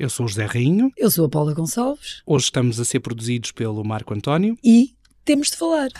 Eu 0.00 0.08
sou 0.08 0.24
o 0.24 0.28
José 0.30 0.46
Rainho. 0.46 0.90
Eu 0.96 1.10
sou 1.10 1.26
a 1.26 1.28
Paula 1.28 1.52
Gonçalves. 1.52 2.22
Hoje 2.24 2.46
estamos 2.46 2.80
a 2.80 2.86
ser 2.86 3.00
produzidos 3.00 3.52
pelo 3.52 3.84
Marco 3.84 4.14
António. 4.14 4.56
E 4.64 4.94
temos 5.26 5.50
de 5.50 5.58
falar. 5.58 5.90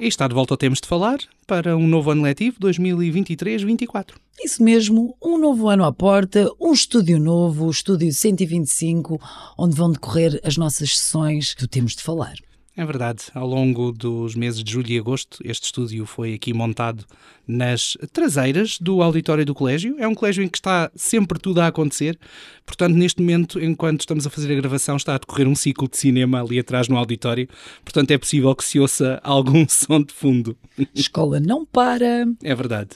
E 0.00 0.06
está 0.06 0.26
de 0.26 0.32
volta 0.32 0.54
ao 0.54 0.56
Temos 0.56 0.80
de 0.80 0.88
Falar 0.88 1.18
para 1.46 1.76
um 1.76 1.86
novo 1.86 2.10
ano 2.10 2.22
letivo 2.22 2.58
2023-24. 2.58 4.14
Isso 4.42 4.62
mesmo, 4.62 5.14
um 5.22 5.36
novo 5.36 5.68
ano 5.68 5.84
à 5.84 5.92
porta, 5.92 6.50
um 6.58 6.72
estúdio 6.72 7.20
novo, 7.20 7.66
o 7.66 7.70
Estúdio 7.70 8.10
125, 8.10 9.20
onde 9.58 9.76
vão 9.76 9.92
decorrer 9.92 10.40
as 10.42 10.56
nossas 10.56 10.98
sessões 10.98 11.54
do 11.54 11.68
Temos 11.68 11.94
de 11.94 12.02
Falar. 12.02 12.36
É 12.74 12.86
verdade, 12.86 13.24
ao 13.34 13.46
longo 13.46 13.92
dos 13.92 14.34
meses 14.34 14.64
de 14.64 14.72
julho 14.72 14.90
e 14.90 14.98
agosto, 14.98 15.38
este 15.44 15.64
estúdio 15.64 16.06
foi 16.06 16.32
aqui 16.32 16.54
montado 16.54 17.04
nas 17.46 17.98
traseiras 18.14 18.78
do 18.78 19.02
auditório 19.02 19.44
do 19.44 19.54
colégio. 19.54 19.94
É 19.98 20.08
um 20.08 20.14
colégio 20.14 20.42
em 20.42 20.48
que 20.48 20.56
está 20.56 20.90
sempre 20.94 21.38
tudo 21.38 21.60
a 21.60 21.66
acontecer. 21.66 22.18
Portanto, 22.64 22.94
neste 22.94 23.20
momento, 23.20 23.62
enquanto 23.62 24.00
estamos 24.00 24.26
a 24.26 24.30
fazer 24.30 24.50
a 24.52 24.56
gravação, 24.56 24.96
está 24.96 25.14
a 25.14 25.18
decorrer 25.18 25.46
um 25.46 25.54
ciclo 25.54 25.86
de 25.86 25.98
cinema 25.98 26.40
ali 26.40 26.58
atrás 26.58 26.88
no 26.88 26.96
auditório. 26.96 27.46
Portanto, 27.84 28.10
é 28.10 28.16
possível 28.16 28.54
que 28.56 28.64
se 28.64 28.80
ouça 28.80 29.20
algum 29.22 29.66
som 29.68 30.02
de 30.02 30.14
fundo. 30.14 30.56
Escola 30.94 31.38
não 31.38 31.66
para. 31.66 32.26
É 32.42 32.54
verdade. 32.54 32.90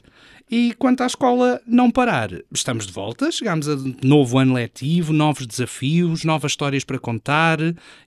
E 0.49 0.75
quanto 0.75 1.03
à 1.03 1.07
escola 1.07 1.61
não 1.67 1.91
parar, 1.91 2.31
estamos 2.53 2.87
de 2.87 2.93
volta, 2.93 3.33
chegamos 3.33 3.69
a 3.69 3.75
novo 4.01 4.39
ano 4.39 4.55
letivo, 4.55 5.13
novos 5.13 5.45
desafios, 5.45 6.23
novas 6.23 6.53
histórias 6.53 6.85
para 6.85 7.01
contar 7.01 7.59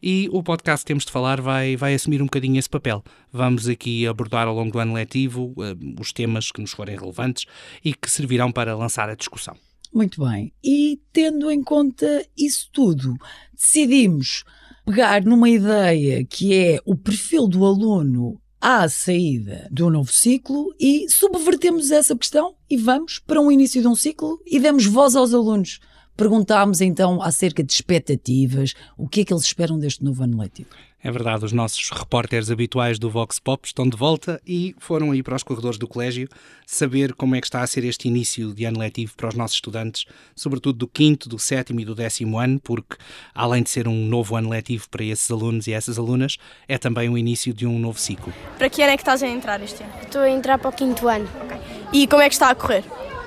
e 0.01 0.29
o 0.31 0.41
podcast 0.41 0.85
Temos 0.85 1.03
de 1.03 1.11
Falar 1.11 1.41
vai, 1.41 1.75
vai 1.75 1.93
assumir 1.93 2.21
um 2.21 2.27
bocadinho 2.27 2.57
esse 2.57 2.69
papel. 2.69 3.03
Vamos 3.29 3.67
aqui 3.67 4.07
abordar 4.07 4.47
ao 4.47 4.55
longo 4.55 4.71
do 4.71 4.79
ano 4.79 4.93
letivo 4.93 5.53
uh, 5.57 5.99
os 5.99 6.13
temas 6.13 6.49
que 6.49 6.61
nos 6.61 6.71
forem 6.71 6.97
relevantes 6.97 7.45
e 7.83 7.93
que 7.93 8.09
servirão 8.09 8.53
para 8.53 8.73
lançar 8.73 9.09
a 9.09 9.15
discussão. 9.15 9.57
Muito 9.93 10.23
bem. 10.25 10.53
E 10.63 10.97
tendo 11.11 11.51
em 11.51 11.61
conta 11.61 12.25
isso 12.37 12.69
tudo, 12.71 13.17
decidimos 13.53 14.45
pegar 14.85 15.25
numa 15.25 15.49
ideia 15.49 16.23
que 16.23 16.53
é 16.53 16.79
o 16.85 16.95
perfil 16.95 17.49
do 17.49 17.65
aluno 17.65 18.39
à 18.61 18.87
saída 18.89 19.67
do 19.71 19.89
novo 19.89 20.11
ciclo 20.11 20.73
e 20.79 21.07
subvertemos 21.09 21.91
essa 21.91 22.15
questão 22.15 22.55
e 22.69 22.75
vamos 22.75 23.19
para 23.19 23.39
um 23.39 23.51
início 23.51 23.81
de 23.81 23.87
um 23.87 23.95
ciclo 23.95 24.41
e 24.45 24.59
demos 24.59 24.85
voz 24.85 25.15
aos 25.15 25.33
alunos. 25.33 25.79
Perguntámos 26.17 26.81
então 26.81 27.21
acerca 27.21 27.63
de 27.63 27.71
expectativas, 27.71 28.73
o 28.97 29.07
que 29.07 29.21
é 29.21 29.25
que 29.25 29.33
eles 29.33 29.45
esperam 29.45 29.79
deste 29.79 30.03
novo 30.03 30.23
ano 30.23 30.37
letivo. 30.37 30.69
É 31.01 31.09
verdade, 31.09 31.45
os 31.45 31.53
nossos 31.53 31.89
repórteres 31.91 32.51
habituais 32.51 32.99
do 32.99 33.09
Vox 33.09 33.39
Pop 33.39 33.65
estão 33.65 33.87
de 33.87 33.95
volta 33.95 34.41
e 34.45 34.75
foram 34.79 35.11
aí 35.11 35.23
para 35.23 35.35
os 35.35 35.43
corredores 35.43 35.79
do 35.79 35.87
colégio 35.87 36.27
saber 36.65 37.13
como 37.13 37.35
é 37.35 37.39
que 37.39 37.47
está 37.47 37.61
a 37.61 37.67
ser 37.67 37.85
este 37.85 38.09
início 38.09 38.53
de 38.53 38.65
ano 38.65 38.79
letivo 38.79 39.15
para 39.15 39.29
os 39.29 39.33
nossos 39.33 39.55
estudantes, 39.55 40.05
sobretudo 40.35 40.79
do 40.79 40.87
quinto, 40.89 41.29
do 41.29 41.39
sétimo 41.39 41.79
e 41.79 41.85
do 41.85 41.95
décimo 41.95 42.37
ano, 42.37 42.59
porque 42.59 42.97
além 43.33 43.63
de 43.63 43.69
ser 43.69 43.87
um 43.87 44.05
novo 44.07 44.35
ano 44.35 44.49
letivo 44.49 44.89
para 44.89 45.05
esses 45.05 45.31
alunos 45.31 45.67
e 45.67 45.71
essas 45.71 45.97
alunas, 45.97 46.37
é 46.67 46.77
também 46.77 47.07
o 47.07 47.17
início 47.17 47.53
de 47.53 47.65
um 47.65 47.79
novo 47.79 47.97
ciclo. 47.97 48.33
Para 48.57 48.69
que 48.69 48.81
ano 48.81 48.91
é 48.91 48.97
que 48.97 49.01
estás 49.01 49.23
a 49.23 49.27
entrar 49.27 49.63
este 49.63 49.81
ano? 49.81 49.93
Estou 50.01 50.21
a 50.21 50.29
entrar 50.29 50.57
para 50.57 50.69
o 50.69 50.73
quinto 50.73 51.07
ano. 51.07 51.29
Okay. 51.45 51.57
E 51.93 52.07
como 52.07 52.21
é 52.21 52.27
que 52.27 52.35
está 52.35 52.49
a 52.49 52.55
correr? 52.55 52.83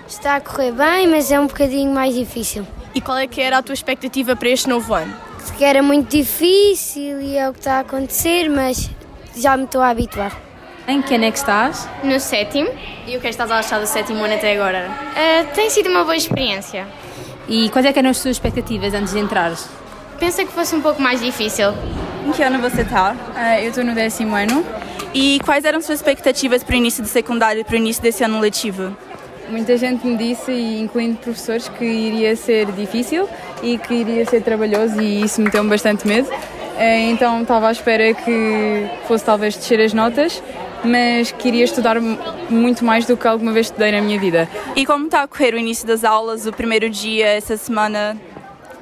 Está 0.07 0.37
a 0.37 0.41
correr 0.43 0.73
bem, 0.73 1.09
mas 1.09 1.33
é 1.33 1.41
um 1.41 1.47
bocadinho 1.47 1.91
mais 1.91 2.15
difícil. 2.15 2.67
E 2.95 3.01
qual 3.01 3.17
é 3.17 3.27
que 3.27 3.41
era 3.41 3.57
a 3.57 3.63
tua 3.63 3.73
expectativa 3.73 4.37
para 4.37 4.51
este 4.51 4.69
novo 4.69 4.93
ano? 4.93 5.32
Que 5.51 5.65
era 5.65 5.83
muito 5.83 6.09
difícil 6.11 7.21
e 7.21 7.37
é 7.37 7.49
o 7.49 7.53
que 7.53 7.59
está 7.59 7.75
a 7.77 7.81
acontecer, 7.81 8.49
mas 8.49 8.91
já 9.37 9.57
me 9.57 9.65
estou 9.65 9.81
a 9.81 9.89
habituar. 9.89 10.37
Em 10.87 11.01
que 11.01 11.15
ano 11.15 11.25
é 11.25 11.31
que 11.31 11.39
estás? 11.39 11.89
No 12.03 12.19
sétimo. 12.19 12.69
E 13.07 13.17
o 13.17 13.21
que 13.21 13.27
é 13.27 13.29
que 13.29 13.29
estás 13.29 13.51
a 13.51 13.59
achar 13.59 13.81
do 13.81 13.87
sétimo 13.87 14.25
ano 14.25 14.35
até 14.35 14.55
agora? 14.55 14.91
Uh, 14.91 15.55
tem 15.55 15.71
sido 15.71 15.89
uma 15.89 16.03
boa 16.03 16.17
experiência. 16.17 16.87
E 17.49 17.69
quais 17.71 17.87
é 17.87 17.93
que 17.93 17.99
eram 17.99 18.11
as 18.11 18.21
tuas 18.21 18.37
expectativas 18.37 18.93
antes 18.95 19.13
de 19.13 19.21
entrares? 19.21 19.69
Pensei 20.19 20.45
que 20.45 20.53
fosse 20.53 20.75
um 20.75 20.81
pouco 20.81 21.01
mais 21.01 21.21
difícil. 21.21 21.73
Em 22.27 22.33
que 22.33 22.43
ano 22.43 22.59
você 22.59 22.83
está? 22.83 23.13
Uh, 23.13 23.63
eu 23.63 23.69
estou 23.69 23.85
no 23.85 23.95
décimo 23.95 24.35
ano. 24.35 24.65
E 25.15 25.41
quais 25.45 25.65
eram 25.65 25.81
suas 25.81 25.99
expectativas 25.99 26.65
para 26.65 26.75
o 26.75 26.77
início 26.77 27.03
do 27.03 27.09
secundário 27.09 27.61
e 27.61 27.65
para 27.65 27.75
o 27.75 27.77
início 27.77 28.03
desse 28.03 28.25
ano 28.25 28.41
letivo? 28.41 28.97
Muita 29.49 29.77
gente 29.77 30.07
me 30.07 30.17
disse, 30.17 30.53
incluindo 30.53 31.17
professores, 31.19 31.69
que 31.69 31.85
iria 31.85 32.35
ser 32.37 32.71
difícil 32.73 33.29
e 33.63 33.79
que 33.79 33.95
iria 33.95 34.25
ser 34.25 34.43
trabalhoso 34.43 35.01
e 35.01 35.23
isso 35.23 35.41
me 35.41 35.51
deu 35.51 35.65
bastante 35.65 36.07
medo. 36.07 36.29
Eh, 36.79 37.11
então 37.11 37.43
estava 37.43 37.69
à 37.69 37.73
espera 37.73 38.15
que 38.15 38.89
fosse 39.07 39.25
talvez 39.25 39.55
descer 39.57 39.81
as 39.81 39.93
notas, 39.93 40.43
mas 40.85 41.31
queria 41.33 41.65
estudar 41.65 42.01
muito 42.01 42.85
mais 42.85 43.07
do 43.07 43.17
que 43.17 43.27
alguma 43.27 43.53
vez 43.53 43.67
estudei 43.67 43.93
na 43.93 44.01
minha 44.01 44.19
vida. 44.19 44.49
E 44.75 44.87
como 44.87 45.07
está 45.07 45.23
a 45.23 45.29
correr 45.29 45.55
o 45.55 45.59
início 45.59 45.87
das 45.87 46.03
aulas, 46.03 46.47
o 46.47 46.53
primeiro 46.53 46.89
dia, 46.89 47.27
essa 47.27 47.57
semana? 47.57 48.17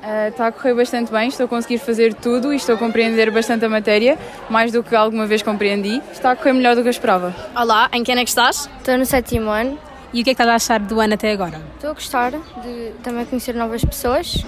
Uh, 0.03 0.29
está 0.29 0.47
a 0.47 0.53
correr 0.53 0.73
bastante 0.73 1.13
bem, 1.13 1.29
estou 1.29 1.45
a 1.45 1.49
conseguir 1.49 1.77
fazer 1.77 2.15
tudo 2.15 2.55
e 2.55 2.57
estou 2.57 2.75
a 2.75 2.79
compreender 2.79 3.31
bastante 3.31 3.67
a 3.67 3.69
matéria, 3.69 4.17
mais 4.49 4.73
do 4.73 4.83
que 4.83 4.95
alguma 4.97 5.27
vez 5.27 5.43
compreendi. 5.43 6.01
Está 6.11 6.31
a 6.31 6.37
correr 6.37 6.55
melhor 6.55 6.75
do 6.75 6.81
que 6.81 6.89
eu 6.89 6.93
esperava. 6.93 7.35
Olá, 7.55 7.91
em 7.93 8.03
que 8.03 8.11
ano 8.11 8.23
é 8.23 8.25
que 8.25 8.31
estás? 8.31 8.71
Estou 8.79 8.97
no 8.97 9.05
sétimo 9.05 9.51
ano. 9.51 9.90
E 10.13 10.23
o 10.23 10.25
que 10.25 10.31
é 10.31 10.35
que 10.35 10.43
estás 10.43 10.49
a 10.49 10.55
achar 10.55 10.81
do 10.81 11.01
ano 11.01 11.15
até 11.15 11.31
agora? 11.31 11.61
Estou 11.77 11.91
a 11.91 11.95
gostar 11.95 12.33
de 12.33 12.93
também 13.03 13.25
conhecer 13.25 13.55
novas 13.55 13.85
pessoas. 13.85 14.45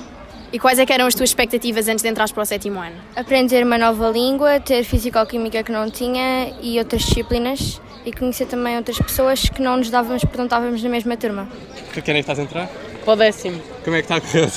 E 0.53 0.59
quais 0.59 0.79
é 0.79 0.85
eram 0.87 1.07
as 1.07 1.15
tuas 1.15 1.31
expectativas 1.31 1.89
antes 1.89 2.03
de 2.03 2.09
entrar 2.09 2.29
para 2.31 2.43
o 2.43 2.45
sétimo 2.45 2.79
ano? 2.81 2.97
Aprender 3.17 3.65
uma 3.65 3.79
nova 3.79 4.09
língua, 4.11 4.61
ter 4.61 4.85
físico-química 4.85 5.63
que 5.63 5.73
não 5.73 5.89
tinha 5.89 6.53
e 6.61 6.79
outras 6.79 7.03
disciplinas 7.03 7.81
e 8.05 8.13
conhecer 8.13 8.47
também 8.47 8.77
outras 8.77 8.99
pessoas 8.99 9.49
que 9.49 9.63
não 9.63 9.79
nos 9.79 9.89
dávamos 9.89 10.23
porque 10.23 10.37
não 10.37 10.45
estávamos 10.45 10.83
na 10.83 10.91
mesma 10.91 11.17
turma. 11.17 11.49
Que 11.93 12.01
ano 12.01 12.11
é 12.11 12.13
que 12.13 12.19
estás 12.19 12.39
a 12.39 12.43
entrar? 12.43 12.69
Para 13.05 13.13
o 13.15 13.17
décimo. 13.17 13.63
Como 13.85 13.97
é 13.97 14.03
que 14.03 14.13
está 14.13 14.17
a 14.17 14.21
correr? 14.21 14.51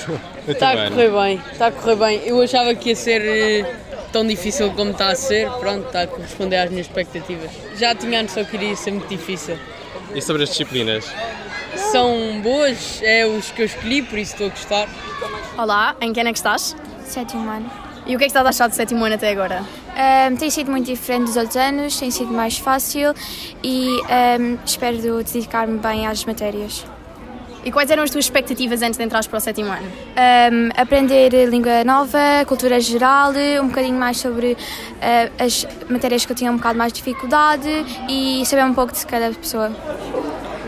Está 0.48 0.72
a 0.74 0.90
correr 0.92 1.10
bem, 1.10 1.42
está 1.52 1.68
a 1.68 1.72
correr 1.72 1.96
bem. 1.96 2.22
Eu 2.24 2.40
achava 2.40 2.76
que 2.76 2.90
ia 2.90 2.96
ser 2.96 3.20
eh, 3.20 3.76
tão 4.12 4.28
difícil 4.28 4.70
como 4.74 4.92
está 4.92 5.08
a 5.08 5.16
ser, 5.16 5.50
pronto, 5.54 5.88
está 5.88 6.04
a 6.04 6.08
corresponder 6.08 6.58
às 6.58 6.70
minhas 6.70 6.86
expectativas. 6.86 7.50
Já 7.76 7.96
tinha 7.96 8.22
noção 8.22 8.46
que 8.46 8.56
iria 8.56 8.76
ser 8.76 8.92
muito 8.92 9.08
difícil. 9.08 9.58
E 10.16 10.22
sobre 10.22 10.44
as 10.44 10.50
disciplinas? 10.50 11.06
São 11.92 12.40
boas, 12.42 13.02
é 13.04 13.26
os 13.26 13.52
que 13.52 13.64
eu 13.64 13.66
escolhi, 13.66 14.02
por 14.02 14.18
isso 14.18 14.32
estou 14.32 14.48
a 14.48 14.50
gostar. 14.50 14.90
Olá, 15.58 15.94
em 16.00 16.14
que 16.14 16.22
ano 16.22 16.30
é 16.30 16.32
que 16.32 16.40
estás? 16.40 16.74
Sétimo 17.04 17.50
ano. 17.50 17.70
E 18.08 18.16
o 18.16 18.18
que 18.18 18.24
é 18.24 18.28
que 18.28 18.32
estás 18.32 18.46
a 18.46 18.50
achar 18.50 18.70
do 18.70 18.76
sétimo 18.76 19.04
ano 19.04 19.16
até 19.16 19.30
agora? 19.30 19.62
Um, 20.32 20.38
tem 20.38 20.50
sido 20.50 20.72
muito 20.72 20.86
diferente 20.86 21.26
dos 21.26 21.36
outros 21.36 21.58
anos, 21.58 22.00
tem 22.00 22.10
sido 22.12 22.32
mais 22.32 22.58
fácil 22.58 23.14
e 23.62 23.90
um, 24.40 24.58
espero 24.66 24.98
dedicar-me 25.22 25.80
bem 25.80 26.08
às 26.08 26.24
matérias. 26.24 26.86
E 27.66 27.72
quais 27.72 27.90
eram 27.90 28.04
as 28.04 28.12
tuas 28.12 28.26
expectativas 28.26 28.84
antes 28.84 28.96
de 28.96 29.04
entrar 29.04 29.26
para 29.26 29.38
o 29.38 29.42
sétimo 29.42 29.72
ano? 29.72 29.88
Um, 29.88 30.70
aprender 30.80 31.50
língua 31.50 31.84
nova, 31.84 32.46
cultura 32.46 32.80
geral, 32.80 33.32
um 33.60 33.70
bocadinho 33.70 33.98
mais 33.98 34.18
sobre 34.18 34.54
uh, 34.54 35.44
as 35.44 35.68
matérias 35.90 36.24
que 36.24 36.32
eu 36.32 36.36
tinha 36.36 36.52
um 36.52 36.58
bocado 36.58 36.78
mais 36.78 36.94
dificuldade 36.94 37.68
e 38.08 38.46
saber 38.46 38.66
um 38.66 38.74
pouco 38.76 38.94
de 38.94 39.04
cada 39.08 39.32
pessoa. 39.32 39.72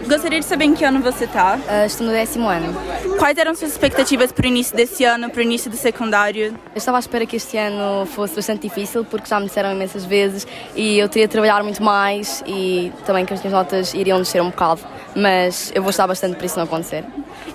Gostaria 0.07 0.39
de 0.39 0.45
saber 0.45 0.63
em 0.63 0.73
que 0.73 0.85
ano 0.85 1.01
você 1.01 1.25
está? 1.25 1.57
Uh, 1.57 1.85
estou 1.85 2.07
no 2.07 2.13
décimo 2.13 2.47
ano. 2.47 2.73
Quais 3.19 3.37
eram 3.37 3.53
suas 3.53 3.71
expectativas 3.71 4.31
para 4.31 4.45
o 4.45 4.47
início 4.47 4.73
desse 4.73 5.03
ano, 5.03 5.29
para 5.29 5.39
o 5.39 5.41
início 5.43 5.69
do 5.69 5.75
secundário? 5.75 6.45
Eu 6.45 6.77
estava 6.77 6.97
à 6.97 6.99
espera 7.01 7.25
que 7.25 7.35
este 7.35 7.57
ano 7.57 8.05
fosse 8.05 8.33
bastante 8.33 8.61
difícil, 8.61 9.03
porque 9.03 9.27
já 9.27 9.37
me 9.37 9.47
disseram 9.47 9.69
imensas 9.69 10.05
vezes 10.05 10.47
e 10.77 10.97
eu 10.97 11.09
teria 11.09 11.27
de 11.27 11.31
trabalhar 11.33 11.61
muito 11.61 11.83
mais 11.83 12.41
e 12.47 12.89
também 13.05 13.25
que 13.25 13.33
as 13.33 13.41
minhas 13.41 13.51
notas 13.51 13.93
iriam 13.93 14.17
descer 14.19 14.41
um 14.41 14.49
bocado, 14.49 14.79
mas 15.13 15.73
eu 15.75 15.81
vou 15.81 15.89
estar 15.89 16.07
bastante 16.07 16.37
para 16.37 16.45
isso 16.45 16.55
não 16.55 16.63
acontecer. 16.63 17.03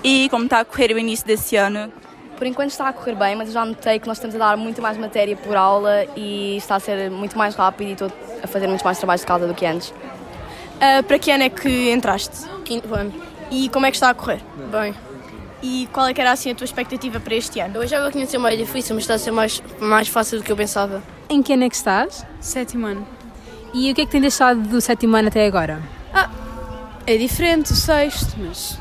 E 0.03 0.29
como 0.29 0.43
está 0.43 0.59
a 0.59 0.65
correr 0.65 0.93
o 0.93 0.99
início 0.99 1.25
desse 1.25 1.55
ano? 1.55 1.91
Por 2.37 2.45
enquanto 2.45 2.69
está 2.69 2.87
a 2.87 2.93
correr 2.93 3.15
bem, 3.15 3.35
mas 3.35 3.47
eu 3.47 3.53
já 3.55 3.65
notei 3.65 3.97
que 3.97 4.07
nós 4.07 4.17
estamos 4.17 4.35
a 4.35 4.39
dar 4.39 4.57
muito 4.57 4.79
mais 4.79 4.95
matéria 4.95 5.35
por 5.35 5.55
aula 5.55 6.05
e 6.15 6.57
está 6.57 6.75
a 6.75 6.79
ser 6.79 7.09
muito 7.09 7.35
mais 7.35 7.55
rápido 7.55 7.89
e 7.89 7.93
estou 7.93 8.11
a 8.43 8.47
fazer 8.47 8.67
muito 8.67 8.83
mais 8.85 8.99
trabalho 8.99 9.19
de 9.19 9.25
casa 9.25 9.47
do 9.47 9.55
que 9.55 9.65
antes. 9.65 9.91
Uh, 10.83 11.01
para 11.03 11.17
que 11.17 11.31
ano 11.31 11.43
é 11.43 11.49
que 11.49 11.91
entraste? 11.91 12.45
Quinto 12.65 12.93
ano. 12.93 13.13
E 13.49 13.69
como 13.69 13.85
é 13.85 13.89
que 13.89 13.95
está 13.95 14.09
a 14.09 14.13
correr? 14.13 14.41
Bem. 14.69 14.93
E 15.61 15.87
qual 15.93 16.07
é 16.07 16.13
que 16.13 16.19
era 16.19 16.33
assim 16.33 16.51
a 16.51 16.55
tua 16.55 16.65
expectativa 16.65 17.21
para 17.21 17.35
este 17.35 17.61
ano? 17.61 17.75
Eu 17.75 17.83
achava 17.83 18.11
que 18.11 18.19
ia 18.19 18.25
ser 18.25 18.37
mais 18.37 18.57
difícil, 18.57 18.93
mas 18.93 19.05
está 19.05 19.13
a 19.13 19.17
ser 19.17 19.31
mais, 19.31 19.63
mais 19.79 20.09
fácil 20.09 20.39
do 20.39 20.43
que 20.43 20.51
eu 20.51 20.57
pensava. 20.57 21.01
Em 21.29 21.41
que 21.41 21.53
ano 21.53 21.63
é 21.63 21.69
que 21.69 21.75
estás? 21.77 22.25
Sétimo 22.41 22.85
ano. 22.85 23.07
E 23.73 23.89
o 23.89 23.95
que 23.95 24.01
é 24.01 24.05
que 24.05 24.11
tem 24.11 24.19
deixado 24.19 24.59
do 24.59 24.81
sétimo 24.81 25.15
ano 25.15 25.29
até 25.29 25.45
agora? 25.47 25.81
Ah, 26.13 26.29
é 27.07 27.15
diferente 27.15 27.69
do 27.69 27.77
sexto, 27.77 28.35
mas 28.37 28.77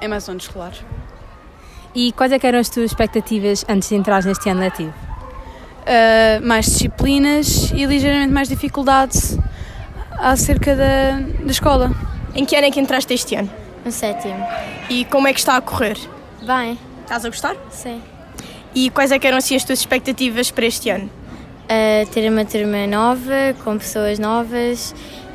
é 0.00 0.08
mais 0.08 0.26
um 0.28 0.32
ano 0.32 0.40
escolar. 0.40 0.72
E 1.94 2.10
quais 2.12 2.32
é 2.32 2.38
eram 2.42 2.58
as 2.58 2.70
tuas 2.70 2.90
expectativas 2.90 3.66
antes 3.68 3.90
de 3.90 3.96
entrar 3.96 4.24
neste 4.24 4.48
ano 4.48 4.60
letivo? 4.60 4.94
Uh, 5.82 6.46
mais 6.46 6.64
disciplinas 6.64 7.70
e 7.72 7.84
ligeiramente 7.84 8.32
mais 8.32 8.48
dificuldade 8.48 9.38
acerca 10.18 10.74
da, 10.74 11.20
da 11.44 11.50
escola. 11.50 11.90
Em 12.34 12.44
que 12.44 12.54
ano 12.56 12.66
é 12.66 12.70
que 12.70 12.80
entraste 12.80 13.12
este 13.14 13.34
ano? 13.34 13.50
No 13.84 13.92
sétimo. 13.92 14.46
E 14.90 15.04
como 15.06 15.28
é 15.28 15.32
que 15.32 15.38
está 15.38 15.56
a 15.56 15.60
correr? 15.60 15.96
Bem. 16.42 16.78
Estás 17.02 17.24
a 17.24 17.28
gostar? 17.28 17.56
Sim. 17.70 18.02
E 18.74 18.90
quais 18.90 19.10
é 19.10 19.18
que 19.18 19.26
eram 19.26 19.38
assim 19.38 19.56
as 19.56 19.64
tuas 19.64 19.78
expectativas 19.78 20.50
para 20.50 20.66
este 20.66 20.90
ano? 20.90 21.10
Uh, 21.64 22.08
ter 22.10 22.30
uma 22.30 22.44
turma 22.44 22.86
nova, 22.86 23.54
com 23.64 23.78
pessoas 23.78 24.18
novas 24.18 24.94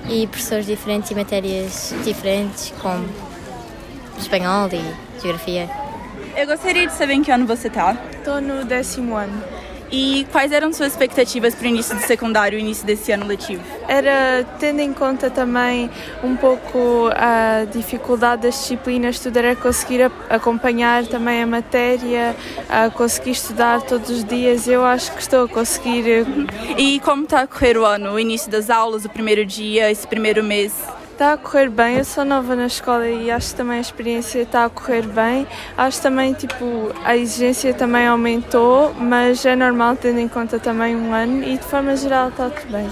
e 0.09 0.27
professores 0.27 0.65
diferentes 0.65 1.11
e 1.11 1.15
matérias 1.15 1.93
diferentes, 2.03 2.73
como 2.81 3.05
espanhol 4.17 4.69
e 4.71 5.21
geografia. 5.21 5.69
Eu 6.35 6.47
gostaria 6.47 6.87
de 6.87 6.93
saber 6.93 7.13
em 7.13 7.23
que 7.23 7.31
ano 7.31 7.45
você 7.45 7.67
está. 7.67 7.95
Estou 8.11 8.41
no 8.41 8.65
décimo 8.65 9.15
ano. 9.15 9.43
E 9.95 10.25
quais 10.31 10.51
eram 10.51 10.73
suas 10.73 10.93
expectativas 10.93 11.53
para 11.53 11.65
o 11.65 11.67
início 11.67 11.95
do 11.95 12.01
secundário, 12.01 12.57
o 12.57 12.59
início 12.59 12.83
desse 12.83 13.11
ano 13.11 13.27
letivo? 13.27 13.61
Era 13.87 14.43
tendo 14.59 14.79
em 14.79 14.91
conta 14.91 15.29
também 15.29 15.87
um 16.23 16.35
pouco 16.35 17.11
a 17.15 17.65
dificuldade 17.71 18.41
das 18.41 18.55
disciplinas, 18.55 19.19
tudo 19.19 19.37
era 19.37 19.55
conseguir 19.55 20.11
acompanhar 20.31 21.05
também 21.05 21.43
a 21.43 21.45
matéria, 21.45 22.35
a 22.67 22.89
conseguir 22.89 23.31
estudar 23.31 23.83
todos 23.83 24.09
os 24.09 24.25
dias. 24.25 24.67
Eu 24.67 24.83
acho 24.83 25.11
que 25.11 25.21
estou 25.21 25.45
a 25.45 25.47
conseguir. 25.47 26.25
E 26.75 26.99
como 27.01 27.25
está 27.25 27.41
a 27.41 27.47
correr 27.47 27.77
o 27.77 27.85
ano, 27.85 28.13
o 28.13 28.19
início 28.19 28.49
das 28.49 28.71
aulas, 28.71 29.05
o 29.05 29.09
primeiro 29.09 29.45
dia, 29.45 29.91
esse 29.91 30.07
primeiro 30.07 30.43
mês? 30.43 30.73
Está 31.23 31.33
a 31.35 31.37
correr 31.37 31.69
bem, 31.69 31.95
eu 31.95 32.03
sou 32.03 32.25
nova 32.25 32.53
na 32.53 32.65
escola 32.65 33.07
e 33.07 33.31
acho 33.31 33.51
que 33.51 33.55
também 33.55 33.77
a 33.77 33.79
experiência 33.79 34.41
está 34.41 34.65
a 34.65 34.69
correr 34.69 35.07
bem. 35.07 35.47
Acho 35.77 36.01
também, 36.01 36.33
tipo, 36.33 36.93
a 37.01 37.15
exigência 37.15 37.73
também 37.73 38.05
aumentou, 38.05 38.93
mas 38.95 39.45
é 39.45 39.55
normal 39.55 39.95
tendo 39.95 40.19
em 40.19 40.27
conta 40.27 40.59
também 40.59 40.97
um 40.97 41.13
ano 41.13 41.41
e 41.41 41.57
de 41.57 41.63
forma 41.63 41.95
geral 41.95 42.27
está 42.27 42.49
tudo 42.49 42.69
bem. 42.69 42.89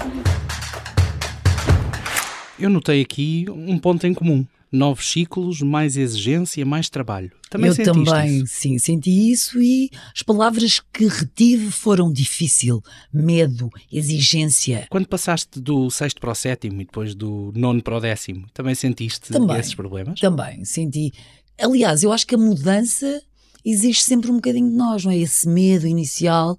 Eu 2.58 2.70
notei 2.70 3.02
aqui 3.02 3.44
um 3.50 3.78
ponto 3.78 4.06
em 4.06 4.14
comum 4.14 4.46
novos 4.72 5.12
ciclos, 5.12 5.60
mais 5.60 5.98
exigência, 5.98 6.64
mais 6.64 6.88
trabalho. 6.88 7.41
Também 7.52 7.68
Eu 7.68 7.84
também, 7.84 8.38
isso? 8.38 8.46
sim, 8.46 8.78
senti 8.78 9.30
isso 9.30 9.60
e 9.60 9.90
as 10.14 10.22
palavras 10.22 10.80
que 10.90 11.06
retive 11.06 11.70
foram 11.70 12.10
difícil, 12.10 12.82
medo, 13.12 13.68
exigência. 13.92 14.86
Quando 14.88 15.06
passaste 15.06 15.60
do 15.60 15.90
sexto 15.90 16.18
para 16.18 16.30
o 16.30 16.34
sétimo 16.34 16.80
e 16.80 16.86
depois 16.86 17.14
do 17.14 17.52
nono 17.54 17.82
para 17.82 17.98
o 17.98 18.00
décimo, 18.00 18.46
também 18.54 18.74
sentiste 18.74 19.30
também, 19.30 19.58
esses 19.58 19.74
problemas? 19.74 20.18
Também, 20.18 20.64
senti. 20.64 21.12
Aliás, 21.60 22.02
eu 22.02 22.10
acho 22.10 22.26
que 22.26 22.34
a 22.34 22.38
mudança 22.38 23.22
exige 23.62 24.02
sempre 24.02 24.30
um 24.30 24.36
bocadinho 24.36 24.70
de 24.70 24.74
nós, 24.74 25.04
não 25.04 25.12
é? 25.12 25.18
Esse 25.18 25.46
medo 25.46 25.86
inicial 25.86 26.56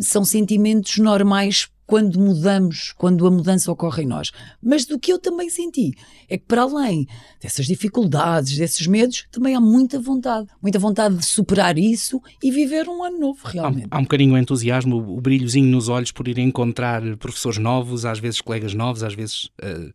são 0.00 0.24
sentimentos 0.24 0.98
normais 0.98 1.68
quando 1.86 2.18
mudamos, 2.18 2.92
quando 2.92 3.26
a 3.26 3.30
mudança 3.30 3.70
ocorre 3.70 4.02
em 4.02 4.06
nós. 4.06 4.30
Mas 4.62 4.84
do 4.84 4.98
que 4.98 5.12
eu 5.12 5.18
também 5.18 5.50
senti 5.50 5.92
é 6.28 6.38
que, 6.38 6.44
para 6.44 6.62
além 6.62 7.06
dessas 7.40 7.66
dificuldades, 7.66 8.56
desses 8.56 8.86
medos, 8.86 9.26
também 9.30 9.54
há 9.54 9.60
muita 9.60 10.00
vontade. 10.00 10.48
Muita 10.62 10.78
vontade 10.78 11.16
de 11.16 11.24
superar 11.24 11.78
isso 11.78 12.20
e 12.42 12.50
viver 12.50 12.88
um 12.88 13.02
ano 13.02 13.18
novo, 13.18 13.40
realmente. 13.44 13.88
Há, 13.90 13.96
há 13.96 14.00
um 14.00 14.02
bocadinho 14.02 14.34
o 14.34 14.38
entusiasmo, 14.38 14.96
o 14.96 15.20
brilhozinho 15.20 15.68
nos 15.68 15.88
olhos 15.88 16.10
por 16.10 16.26
ir 16.26 16.38
encontrar 16.38 17.02
professores 17.18 17.58
novos, 17.58 18.04
às 18.04 18.18
vezes 18.18 18.40
colegas 18.40 18.74
novos, 18.74 19.02
às 19.02 19.14
vezes 19.14 19.50
uh, 19.62 19.88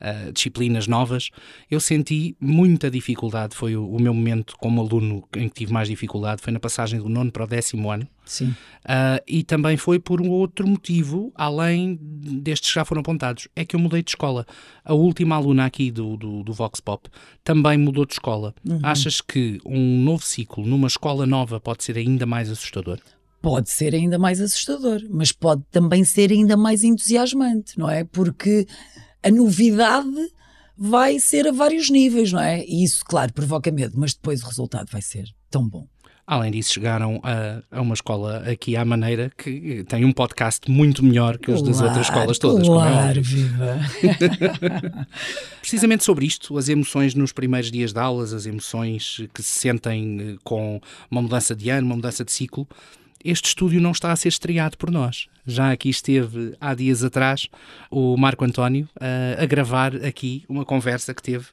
uh, 0.00 0.32
disciplinas 0.32 0.86
novas. 0.86 1.30
Eu 1.70 1.80
senti 1.80 2.36
muita 2.40 2.90
dificuldade. 2.90 3.54
Foi 3.54 3.76
o, 3.76 3.88
o 3.88 4.00
meu 4.00 4.12
momento 4.12 4.56
como 4.58 4.80
aluno 4.80 5.22
em 5.36 5.48
que 5.48 5.54
tive 5.54 5.72
mais 5.72 5.88
dificuldade. 5.88 6.42
Foi 6.42 6.52
na 6.52 6.60
passagem 6.60 7.00
do 7.00 7.08
nono 7.08 7.30
para 7.30 7.44
o 7.44 7.46
décimo 7.46 7.90
ano. 7.90 8.08
Sim. 8.26 8.48
Uh, 8.84 9.22
e 9.26 9.42
também 9.42 9.76
foi 9.76 9.98
por 9.98 10.20
um 10.20 10.28
outro 10.28 10.66
motivo, 10.66 11.32
além 11.34 11.98
destes 12.00 12.70
que 12.70 12.74
já 12.74 12.84
foram 12.84 13.00
apontados, 13.00 13.48
é 13.56 13.64
que 13.64 13.74
eu 13.74 13.80
mudei 13.80 14.02
de 14.02 14.10
escola. 14.10 14.46
A 14.84 14.92
última 14.94 15.36
aluna 15.36 15.64
aqui 15.64 15.90
do, 15.90 16.16
do, 16.16 16.42
do 16.42 16.52
Vox 16.52 16.80
Pop 16.80 17.08
também 17.42 17.78
mudou 17.78 18.04
de 18.04 18.14
escola. 18.14 18.54
Uhum. 18.68 18.80
Achas 18.82 19.20
que 19.20 19.58
um 19.64 20.02
novo 20.02 20.24
ciclo 20.24 20.66
numa 20.66 20.88
escola 20.88 21.24
nova 21.26 21.58
pode 21.60 21.84
ser 21.84 21.96
ainda 21.96 22.26
mais 22.26 22.50
assustador? 22.50 22.98
Pode 23.40 23.70
ser 23.70 23.94
ainda 23.94 24.18
mais 24.18 24.40
assustador, 24.40 25.00
mas 25.08 25.30
pode 25.30 25.62
também 25.70 26.04
ser 26.04 26.32
ainda 26.32 26.56
mais 26.56 26.82
entusiasmante, 26.82 27.78
não 27.78 27.88
é? 27.88 28.02
Porque 28.02 28.66
a 29.22 29.30
novidade 29.30 30.30
vai 30.76 31.18
ser 31.18 31.46
a 31.48 31.52
vários 31.52 31.88
níveis, 31.88 32.32
não 32.32 32.40
é? 32.40 32.64
E 32.64 32.84
isso, 32.84 33.04
claro, 33.04 33.32
provoca 33.32 33.70
medo, 33.70 33.94
mas 33.96 34.14
depois 34.14 34.42
o 34.42 34.46
resultado 34.46 34.90
vai 34.90 35.00
ser 35.00 35.26
tão 35.50 35.66
bom. 35.66 35.86
Além 36.26 36.50
disso, 36.50 36.72
chegaram 36.72 37.20
a, 37.22 37.62
a, 37.70 37.80
uma 37.80 37.94
escola 37.94 38.38
aqui 38.50 38.76
à 38.76 38.84
maneira 38.84 39.30
que 39.38 39.84
tem 39.88 40.04
um 40.04 40.10
podcast 40.10 40.68
muito 40.68 41.04
melhor 41.04 41.38
que 41.38 41.52
os 41.52 41.60
claro, 41.60 41.72
das 41.72 41.80
outras 41.80 42.06
escolas 42.08 42.38
todas. 42.38 42.66
Claro, 42.66 43.22
viva! 43.22 43.78
Precisamente 45.60 46.02
sobre 46.02 46.26
isto, 46.26 46.58
as 46.58 46.68
emoções 46.68 47.14
nos 47.14 47.32
primeiros 47.32 47.70
dias 47.70 47.92
de 47.92 48.00
aulas, 48.00 48.32
as 48.32 48.44
emoções 48.44 49.22
que 49.32 49.40
se 49.40 49.60
sentem 49.60 50.18
eh, 50.20 50.36
com 50.42 50.80
uma 51.08 51.22
mudança 51.22 51.54
de 51.54 51.70
ano, 51.70 51.86
uma 51.86 51.94
mudança 51.94 52.24
de 52.24 52.32
ciclo, 52.32 52.66
este 53.30 53.48
estúdio 53.48 53.80
não 53.80 53.90
está 53.90 54.12
a 54.12 54.16
ser 54.16 54.28
estreado 54.28 54.76
por 54.76 54.90
nós. 54.90 55.26
Já 55.46 55.70
aqui 55.70 55.88
esteve 55.88 56.54
há 56.60 56.74
dias 56.74 57.04
atrás 57.04 57.48
o 57.90 58.16
Marco 58.16 58.44
António 58.44 58.88
uh, 58.96 59.42
a 59.42 59.46
gravar 59.46 59.94
aqui 60.04 60.44
uma 60.48 60.64
conversa 60.64 61.14
que 61.14 61.22
teve 61.22 61.46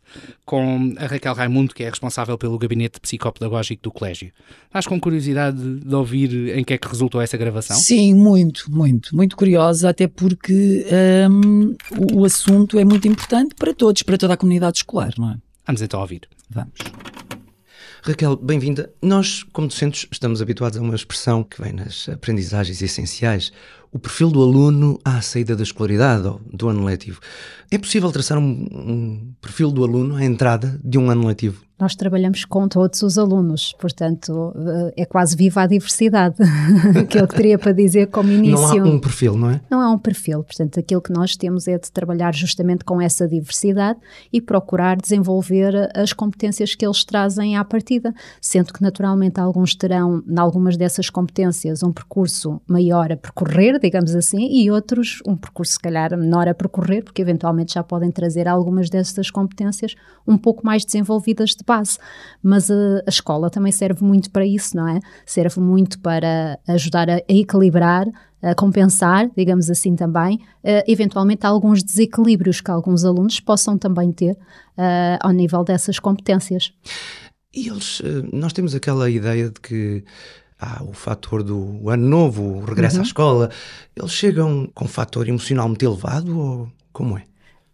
com 0.45 0.95
a 0.97 1.05
Raquel 1.05 1.33
Raimundo, 1.33 1.75
que 1.75 1.83
é 1.83 1.89
responsável 1.89 2.37
pelo 2.37 2.57
gabinete 2.57 2.99
psicopedagógico 2.99 3.83
do 3.83 3.91
colégio. 3.91 4.31
Estás 4.65 4.87
com 4.87 4.99
curiosidade 4.99 5.79
de 5.79 5.95
ouvir 5.95 6.57
em 6.57 6.63
que 6.63 6.73
é 6.73 6.77
que 6.77 6.87
resultou 6.87 7.21
essa 7.21 7.37
gravação? 7.37 7.77
Sim, 7.77 8.15
muito, 8.15 8.71
muito, 8.71 9.15
muito 9.15 9.35
curiosa, 9.35 9.89
até 9.89 10.07
porque 10.07 10.85
um, 11.29 11.75
o, 11.99 12.21
o 12.21 12.25
assunto 12.25 12.79
é 12.79 12.85
muito 12.85 13.07
importante 13.07 13.53
para 13.53 13.73
todos, 13.73 14.01
para 14.01 14.17
toda 14.17 14.33
a 14.33 14.37
comunidade 14.37 14.77
escolar, 14.77 15.13
não 15.17 15.31
é? 15.31 15.37
Vamos 15.67 15.81
então 15.81 16.01
ouvir. 16.01 16.21
Vamos. 16.49 16.73
Raquel, 18.05 18.35
bem-vinda. 18.35 18.93
Nós, 19.01 19.43
como 19.53 19.69
docentes, 19.69 20.05
estamos 20.11 20.41
habituados 20.41 20.77
a 20.77 20.81
uma 20.81 20.93
expressão 20.93 21.41
que 21.41 21.61
vem 21.61 21.71
nas 21.71 22.09
aprendizagens 22.09 22.81
essenciais, 22.81 23.53
o 23.93 23.97
perfil 23.97 24.29
do 24.29 24.41
aluno 24.41 24.99
à 25.05 25.21
saída 25.21 25.55
da 25.55 25.63
escolaridade 25.63 26.27
ou 26.27 26.41
do 26.51 26.67
ano 26.67 26.83
letivo. 26.83 27.21
É 27.71 27.77
possível 27.77 28.11
traçar 28.11 28.37
um, 28.37 28.43
um 28.43 29.33
perfil 29.39 29.71
do 29.71 29.85
aluno 29.85 30.17
à 30.17 30.25
entrada 30.25 30.77
de 30.83 30.97
um 30.97 31.09
ano 31.09 31.25
letivo? 31.25 31.63
Nós 31.83 31.95
trabalhamos 31.95 32.45
com 32.45 32.65
todos 32.65 33.01
os 33.01 33.17
alunos, 33.17 33.75
portanto 33.77 34.53
eh, 34.55 35.01
é 35.01 35.05
quase 35.05 35.35
viva 35.35 35.63
a 35.63 35.67
diversidade, 35.67 36.37
que 37.09 37.17
é 37.17 37.23
o 37.23 37.27
que 37.27 37.35
teria 37.35 37.59
para 37.59 37.73
dizer 37.73 38.07
como 38.07 38.31
início. 38.31 38.77
Não 38.77 38.91
há 38.91 38.95
um 38.95 38.99
perfil, 38.99 39.37
não 39.37 39.49
é? 39.49 39.61
Não 39.69 39.81
há 39.81 39.91
um 39.91 39.99
perfil, 39.99 40.43
portanto 40.45 40.79
aquilo 40.79 41.01
que 41.01 41.11
nós 41.11 41.35
temos 41.35 41.67
é 41.67 41.77
de 41.77 41.91
trabalhar 41.91 42.33
justamente 42.33 42.85
com 42.85 43.01
essa 43.01 43.27
diversidade 43.27 43.99
e 44.31 44.39
procurar 44.39 44.95
desenvolver 44.95 45.91
as 45.93 46.13
competências 46.13 46.73
que 46.73 46.85
eles 46.85 47.03
trazem 47.03 47.57
à 47.57 47.65
partida, 47.65 48.13
sendo 48.39 48.71
que 48.71 48.81
naturalmente 48.81 49.41
alguns 49.41 49.75
terão, 49.75 50.23
em 50.25 50.39
algumas 50.39 50.77
dessas 50.77 51.09
competências, 51.09 51.83
um 51.83 51.91
percurso 51.91 52.61
maior 52.65 53.11
a 53.11 53.17
percorrer, 53.17 53.77
digamos 53.77 54.15
assim, 54.15 54.47
e 54.49 54.71
outros 54.71 55.19
um 55.27 55.35
percurso 55.35 55.73
se 55.73 55.79
calhar 55.79 56.17
menor 56.17 56.47
a 56.47 56.53
percorrer, 56.53 57.03
porque 57.03 57.21
eventualmente 57.21 57.73
já 57.73 57.83
podem 57.83 58.09
trazer 58.09 58.47
algumas 58.47 58.89
dessas 58.89 59.29
competências 59.29 59.95
um 60.25 60.37
pouco 60.37 60.65
mais 60.65 60.85
desenvolvidas 60.85 61.49
de 61.49 61.63
base. 61.65 61.72
Mas 62.41 62.69
a, 62.69 62.73
a, 63.05 63.09
escola 63.09 63.49
também 63.49 63.71
serve 63.71 64.03
muito 64.03 64.29
para 64.29 64.45
isso, 64.45 64.75
não 64.75 64.87
é? 64.87 64.99
Serve 65.25 65.59
muito 65.59 65.99
para 65.99 66.59
ajudar 66.67 67.09
a, 67.09 67.15
a 67.15 67.23
equilibrar, 67.33 68.05
a 68.41 68.53
compensar, 68.53 69.29
digamos 69.35 69.69
assim 69.69 69.95
também, 69.95 70.35
uh, 70.35 70.83
eventualmente 70.87 71.45
alguns 71.45 71.81
desequilíbrios 71.81 72.59
que 72.59 72.69
alguns 72.69 73.05
alunos 73.05 73.39
possam 73.39 73.77
também 73.77 74.11
ter 74.11 74.33
uh, 74.33 75.17
ao 75.21 75.31
nível 75.31 75.63
dessas 75.63 75.99
competências. 75.99 76.73
E 77.55 77.69
eles, 77.69 78.01
nós 78.31 78.51
temos 78.51 78.73
aquela 78.73 79.09
ideia 79.09 79.49
de 79.49 79.61
que 79.61 80.03
há 80.63 80.83
o 80.83 80.93
fator 80.93 81.43
do 81.43 81.89
ano 81.89 82.07
novo, 82.07 82.41
o 82.43 82.65
regresso 82.65 82.95
uhum. 82.95 83.01
à 83.01 83.05
escola, 83.05 83.51
eles 83.95 84.11
chegam 84.11 84.69
com 84.73 84.85
um 84.85 84.87
fator 84.87 85.27
emocional 85.27 85.67
muito 85.67 85.83
elevado 85.83 86.37
ou 86.37 86.69
como 86.91 87.17
é? 87.17 87.23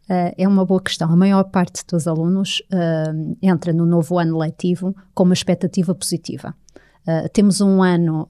Uh, 0.09 0.33
é 0.35 0.47
uma 0.47 0.65
boa 0.65 0.81
questão. 0.81 1.11
A 1.11 1.15
maior 1.15 1.43
parte 1.43 1.85
dos 1.87 2.07
alunos 2.07 2.63
uh, 2.73 3.37
entra 3.39 3.71
no 3.71 3.85
novo 3.85 4.17
ano 4.17 4.39
letivo 4.39 4.95
com 5.13 5.23
uma 5.23 5.35
expectativa 5.35 5.93
positiva. 5.93 6.55
Uh, 7.07 7.29
temos 7.31 7.61
um 7.61 7.83
ano, 7.83 8.27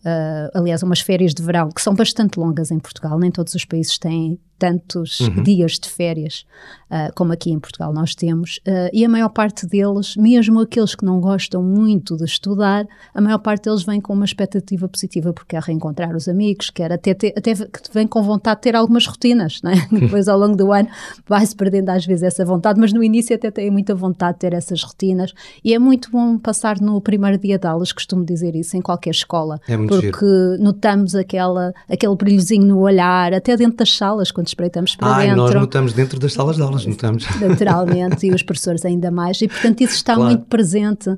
aliás, 0.53 0.83
umas 0.83 0.99
férias 0.99 1.33
de 1.33 1.41
verão 1.41 1.69
que 1.69 1.81
são 1.81 1.93
bastante 1.95 2.39
longas 2.39 2.69
em 2.69 2.79
Portugal, 2.79 3.17
nem 3.17 3.31
todos 3.31 3.55
os 3.55 3.65
países 3.65 3.97
têm 3.97 4.39
tantos 4.59 5.21
uhum. 5.21 5.41
dias 5.41 5.79
de 5.79 5.89
férias 5.89 6.45
uh, 6.89 7.13
como 7.15 7.31
aqui 7.31 7.51
em 7.51 7.59
Portugal 7.59 7.93
nós 7.93 8.15
temos, 8.15 8.59
uh, 8.67 8.89
e 8.91 9.05
a 9.05 9.09
maior 9.09 9.29
parte 9.29 9.65
deles, 9.65 10.15
mesmo 10.17 10.59
aqueles 10.59 10.95
que 10.95 11.05
não 11.05 11.19
gostam 11.19 11.63
muito 11.63 12.17
de 12.17 12.25
estudar, 12.25 12.87
a 13.13 13.21
maior 13.21 13.39
parte 13.39 13.65
deles 13.65 13.83
vem 13.83 14.01
com 14.01 14.13
uma 14.13 14.25
expectativa 14.25 14.87
positiva, 14.87 15.31
porque 15.31 15.55
quer 15.55 15.63
reencontrar 15.63 16.15
os 16.15 16.27
amigos, 16.27 16.69
quer 16.69 16.91
até, 16.91 17.13
ter, 17.13 17.33
até 17.37 17.53
vem 17.93 18.07
com 18.07 18.21
vontade 18.21 18.57
de 18.57 18.63
ter 18.63 18.75
algumas 18.75 19.05
rotinas, 19.05 19.61
não 19.63 19.71
é? 19.71 19.87
depois 19.91 20.27
ao 20.27 20.37
longo 20.37 20.55
do 20.55 20.71
ano 20.71 20.89
vai-se 21.27 21.55
perdendo 21.55 21.89
às 21.89 22.05
vezes 22.05 22.23
essa 22.23 22.45
vontade, 22.45 22.79
mas 22.79 22.91
no 22.91 23.03
início 23.03 23.35
até 23.35 23.51
tem 23.51 23.69
muita 23.71 23.95
vontade 23.95 24.33
de 24.33 24.39
ter 24.39 24.53
essas 24.53 24.83
rotinas, 24.83 25.33
e 25.63 25.73
é 25.73 25.79
muito 25.79 26.11
bom 26.11 26.37
passar 26.37 26.79
no 26.79 26.99
primeiro 27.01 27.37
dia 27.37 27.57
de 27.57 27.67
aulas, 27.67 27.91
costumo 27.91 28.25
dizer 28.25 28.55
isso, 28.55 28.75
em 28.75 28.81
qualquer 28.81 29.11
escola, 29.11 29.59
é 29.67 29.77
porque 29.77 30.25
giro. 30.25 30.63
notamos 30.63 31.15
aquela, 31.15 31.73
aquele 31.89 32.15
brilhozinho 32.15 32.65
no 32.65 32.79
olhar, 32.79 33.33
até 33.33 33.55
dentro 33.55 33.77
das 33.77 33.95
salas, 33.95 34.31
quando 34.31 34.48
espreitamos 34.49 34.95
para 34.95 35.07
Ai, 35.15 35.27
dentro. 35.27 35.41
nós 35.43 35.53
notamos 35.55 35.93
dentro 35.93 36.19
das 36.19 36.33
salas 36.33 36.55
de 36.57 36.61
aulas, 36.61 36.85
notamos. 36.85 37.25
Naturalmente, 37.41 38.27
e 38.27 38.31
os 38.33 38.43
professores 38.43 38.85
ainda 38.85 39.09
mais, 39.09 39.41
e 39.41 39.47
portanto 39.47 39.81
isso 39.81 39.95
está 39.95 40.15
Claro. 40.15 40.31
muito 40.31 40.45
presente 40.45 41.09
uh, 41.09 41.17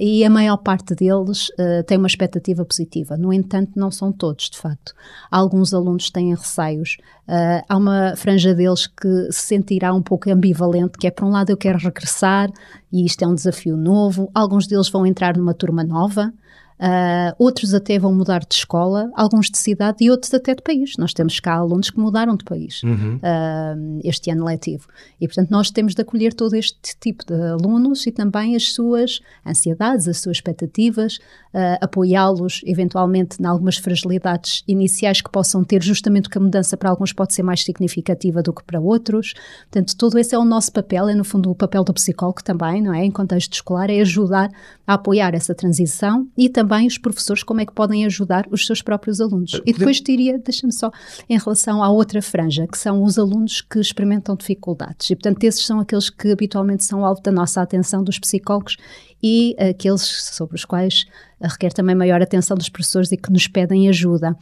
e 0.00 0.24
a 0.24 0.30
maior 0.30 0.56
parte 0.58 0.94
deles 0.94 1.48
uh, 1.50 1.82
tem 1.86 1.96
uma 1.98 2.06
expectativa 2.06 2.64
positiva. 2.64 3.16
No 3.16 3.32
entanto, 3.32 3.72
não 3.76 3.90
são 3.90 4.12
todos, 4.12 4.50
de 4.50 4.58
facto. 4.58 4.92
Alguns 5.30 5.72
alunos 5.72 6.10
têm 6.10 6.30
receios. 6.34 6.96
Uh, 7.28 7.64
há 7.68 7.76
uma 7.76 8.14
franja 8.16 8.54
deles 8.54 8.86
que 8.86 9.32
se 9.32 9.46
sentirá 9.46 9.92
um 9.94 10.02
pouco 10.02 10.30
ambivalente, 10.30 10.98
que 10.98 11.06
é, 11.06 11.10
por 11.10 11.24
um 11.24 11.30
lado, 11.30 11.50
eu 11.50 11.56
quero 11.56 11.78
regressar 11.78 12.50
e 12.92 13.04
isto 13.06 13.22
é 13.24 13.26
um 13.26 13.34
desafio 13.34 13.76
novo. 13.76 14.30
Alguns 14.34 14.66
deles 14.66 14.88
vão 14.88 15.06
entrar 15.06 15.36
numa 15.36 15.54
turma 15.54 15.82
nova. 15.84 16.32
Uh, 16.80 17.32
outros 17.38 17.72
até 17.72 17.98
vão 17.98 18.12
mudar 18.12 18.40
de 18.40 18.54
escola, 18.54 19.08
alguns 19.14 19.48
de 19.48 19.56
cidade 19.58 20.04
e 20.04 20.10
outros 20.10 20.34
até 20.34 20.54
de 20.54 20.62
país. 20.62 20.94
Nós 20.98 21.12
temos 21.12 21.38
cá 21.38 21.54
alunos 21.54 21.88
que 21.88 21.98
mudaram 21.98 22.34
de 22.36 22.44
país 22.44 22.82
Uhum. 22.82 23.16
uh, 23.16 24.00
este 24.02 24.30
ano 24.30 24.44
letivo. 24.44 24.88
E, 25.20 25.26
portanto, 25.28 25.50
nós 25.50 25.70
temos 25.70 25.94
de 25.94 26.02
acolher 26.02 26.34
todo 26.34 26.54
este 26.54 26.96
tipo 27.00 27.24
de 27.24 27.34
alunos 27.34 28.04
e 28.06 28.12
também 28.12 28.56
as 28.56 28.72
suas 28.72 29.20
ansiedades, 29.46 30.08
as 30.08 30.18
suas 30.18 30.38
expectativas, 30.38 31.16
uh, 31.54 31.78
apoiá-los 31.80 32.60
eventualmente 32.66 33.40
em 33.40 33.46
algumas 33.46 33.76
fragilidades 33.76 34.64
iniciais 34.66 35.20
que 35.20 35.30
possam 35.30 35.62
ter, 35.62 35.80
justamente 35.82 36.24
porque 36.24 36.38
a 36.38 36.42
mudança 36.42 36.76
para 36.76 36.90
alguns 36.90 37.12
pode 37.12 37.34
ser 37.34 37.44
mais 37.44 37.62
significativa 37.62 38.42
do 38.42 38.52
que 38.52 38.64
para 38.64 38.80
outros. 38.80 39.32
Portanto, 39.70 39.96
todo 39.96 40.18
esse 40.18 40.34
é 40.34 40.38
o 40.38 40.44
nosso 40.44 40.72
papel, 40.72 41.08
é 41.08 41.14
no 41.14 41.24
fundo 41.24 41.50
o 41.50 41.54
papel 41.54 41.84
do 41.84 41.94
psicólogo 41.94 42.42
também, 42.42 42.82
não 42.82 42.92
é? 42.92 43.04
Em 43.04 43.10
contexto 43.12 43.52
escolar, 43.52 43.88
é 43.90 44.00
ajudar 44.00 44.50
a 44.84 44.94
apoiar 44.94 45.34
essa 45.34 45.54
transição 45.54 46.26
e 46.36 46.48
também 46.48 46.63
os 46.86 46.98
professores 46.98 47.42
como 47.42 47.60
é 47.60 47.66
que 47.66 47.72
podem 47.72 48.04
ajudar 48.06 48.46
os 48.50 48.66
seus 48.66 48.82
próprios 48.82 49.20
alunos. 49.20 49.60
E 49.64 49.72
depois 49.72 50.00
diria, 50.00 50.38
deixa-me 50.38 50.72
só, 50.72 50.90
em 51.28 51.38
relação 51.38 51.82
à 51.82 51.90
outra 51.90 52.20
franja, 52.20 52.66
que 52.66 52.78
são 52.78 53.02
os 53.02 53.18
alunos 53.18 53.60
que 53.60 53.78
experimentam 53.78 54.36
dificuldades. 54.36 55.10
E, 55.10 55.16
portanto, 55.16 55.42
esses 55.44 55.64
são 55.64 55.80
aqueles 55.80 56.10
que 56.10 56.32
habitualmente 56.32 56.84
são 56.84 57.04
alvo 57.04 57.22
da 57.22 57.32
nossa 57.32 57.62
atenção 57.62 58.02
dos 58.02 58.18
psicólogos 58.18 58.76
e 59.22 59.56
aqueles 59.58 60.02
sobre 60.02 60.56
os 60.56 60.64
quais 60.64 61.06
requer 61.40 61.72
também 61.72 61.94
maior 61.94 62.20
atenção 62.20 62.56
dos 62.56 62.68
professores 62.68 63.10
e 63.12 63.16
que 63.16 63.32
nos 63.32 63.46
pedem 63.46 63.88
ajuda. 63.88 64.36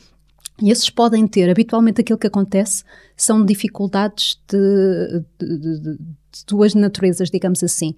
E 0.61 0.71
esses 0.71 0.91
podem 0.91 1.27
ter, 1.27 1.51
habitualmente 1.51 2.01
aquilo 2.01 2.19
que 2.19 2.27
acontece 2.27 2.85
são 3.17 3.45
dificuldades 3.45 4.41
de, 4.49 5.25
de, 5.39 5.59
de, 5.59 5.81
de 5.81 5.99
duas 6.47 6.75
naturezas, 6.75 7.31
digamos 7.31 7.63
assim. 7.63 7.95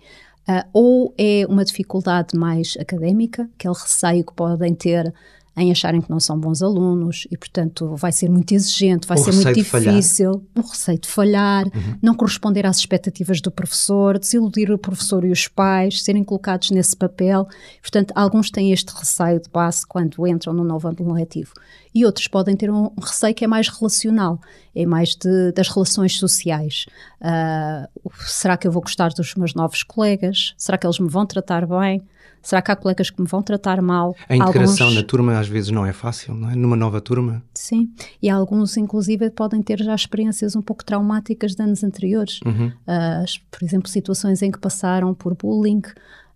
Uh, 0.49 0.69
ou 0.73 1.15
é 1.17 1.47
uma 1.49 1.65
dificuldade 1.65 2.37
mais 2.37 2.77
académica, 2.79 3.49
aquele 3.55 3.75
receio 3.75 4.25
que 4.25 4.35
podem 4.35 4.75
ter 4.75 5.13
em 5.56 5.70
acharem 5.70 6.00
que 6.00 6.11
não 6.11 6.18
são 6.18 6.38
bons 6.38 6.62
alunos 6.62 7.26
e, 7.30 7.37
portanto, 7.38 7.94
vai 7.96 8.11
ser 8.11 8.28
muito 8.28 8.52
exigente, 8.52 9.06
vai 9.06 9.16
O 9.18 9.23
ser 9.23 9.32
muito 9.32 9.52
difícil, 9.52 10.44
o 10.56 10.61
receio 10.61 10.99
de 10.99 11.06
falhar, 11.08 11.64
Uhum. 11.66 11.99
não 12.02 12.14
corresponder 12.14 12.66
às 12.66 12.78
expectativas 12.78 13.40
do 13.40 13.50
professor, 13.50 14.18
desiludir 14.18 14.70
o 14.73 14.78
professor 14.78 15.25
e 15.25 15.30
os 15.30 15.46
pais, 15.46 16.02
serem 16.02 16.25
colocados 16.25 16.70
nesse 16.70 16.96
papel. 16.96 17.46
Portanto, 17.80 18.12
alguns 18.16 18.50
têm 18.50 18.73
este 18.73 18.92
receio 18.92 19.40
de 19.40 19.49
base 19.49 19.87
quando 19.87 20.26
entram 20.26 20.52
no 20.52 20.64
novo 20.64 20.88
ano 20.88 21.12
letivo. 21.12 21.52
E 21.94 22.04
outros 22.04 22.26
podem 22.26 22.56
ter 22.56 22.70
um 22.73 22.90
receio 23.00 23.32
que 23.34 23.44
é 23.44 23.46
mais 23.46 23.68
relacional, 23.68 24.40
é 24.75 24.84
mais 24.84 25.14
de, 25.14 25.52
das 25.52 25.68
relações 25.68 26.18
sociais. 26.18 26.87
Ah, 27.20 27.88
será 28.26 28.56
que 28.56 28.66
eu 28.66 28.73
vou 28.73 28.82
gostar 28.82 29.11
dos 29.11 29.34
meus 29.37 29.54
novos 29.54 29.84
colegas? 29.84 30.54
Será 30.58 30.76
que 30.76 30.84
eles 30.87 30.99
me 30.99 31.08
vão 31.08 31.25
tratar 31.25 31.64
bem? 31.66 32.02
Será 32.45 32.61
que 32.63 32.71
há 32.71 32.77
colegas 32.77 33.11
que 33.11 33.21
me 33.21 33.27
vão 33.27 33.43
tratar 33.43 33.81
mal? 33.83 34.15
A 34.29 34.37
integração 34.37 34.87
Alguns- 34.89 35.01
na 35.03 35.07
turma 35.07 35.39
às 35.39 35.49
vezes 35.49 35.71
não 35.71 35.85
é 35.87 35.93
fácil, 35.93 36.35
não 36.35 36.51
é? 36.51 36.55
Numa 36.55 36.77
nova 36.77 37.01
turma. 37.01 37.43
Sim, 37.55 37.91
e 38.23 38.29
alguns, 38.31 38.77
inclusive, 38.77 39.31
podem 39.31 39.63
ter 39.63 39.83
já 39.83 39.95
experiências 39.95 40.55
um 40.55 40.63
pouco 40.63 40.85
traumáticas 40.85 41.55
de 41.55 41.63
anos 41.63 41.83
anteriores. 41.83 42.41
Uhum. 42.45 42.71
Ah, 42.87 43.25
por 43.51 43.65
exemplo, 43.65 43.89
situações 43.89 44.43
em 44.43 44.51
que 44.53 44.59
passaram 44.59 45.15
por 45.15 45.35
bullying. 45.35 45.83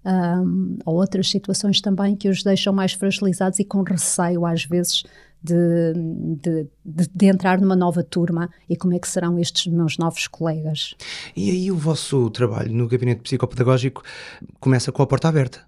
ahm, 0.05 0.79
ou 0.87 0.95
outras 0.97 1.29
situações 1.29 1.81
também 1.81 2.17
que 2.17 2.29
os 2.31 2.43
deixam 2.43 2.73
mais 2.73 2.93
fragilizados 2.93 3.59
e 3.59 3.65
com 3.65 3.83
receio, 3.83 4.47
às 4.47 4.65
vezes, 4.65 5.03
de, 5.43 5.93
de, 6.41 6.67
de- 6.85 7.11
de 7.15 7.27
entrar 7.27 7.61
numa 7.61 7.77
nova 7.77 8.03
turma 8.03 8.49
e 8.71 8.77
como 8.77 8.95
é 8.95 8.99
que 8.99 9.09
serão 9.09 9.39
estes 9.39 9.67
meus 9.71 9.99
novos 9.99 10.27
colegas. 10.27 10.95
E 11.37 11.51
aí 11.51 11.71
o 11.71 11.77
vosso 11.77 12.31
trabalho 12.31 12.73
no 12.73 12.89
gabinete 12.89 13.21
psicopedagógico 13.23 14.03
começa 14.61 14.91
com 14.93 15.03
a 15.03 15.07
porta 15.07 15.29
aberta. 15.29 15.68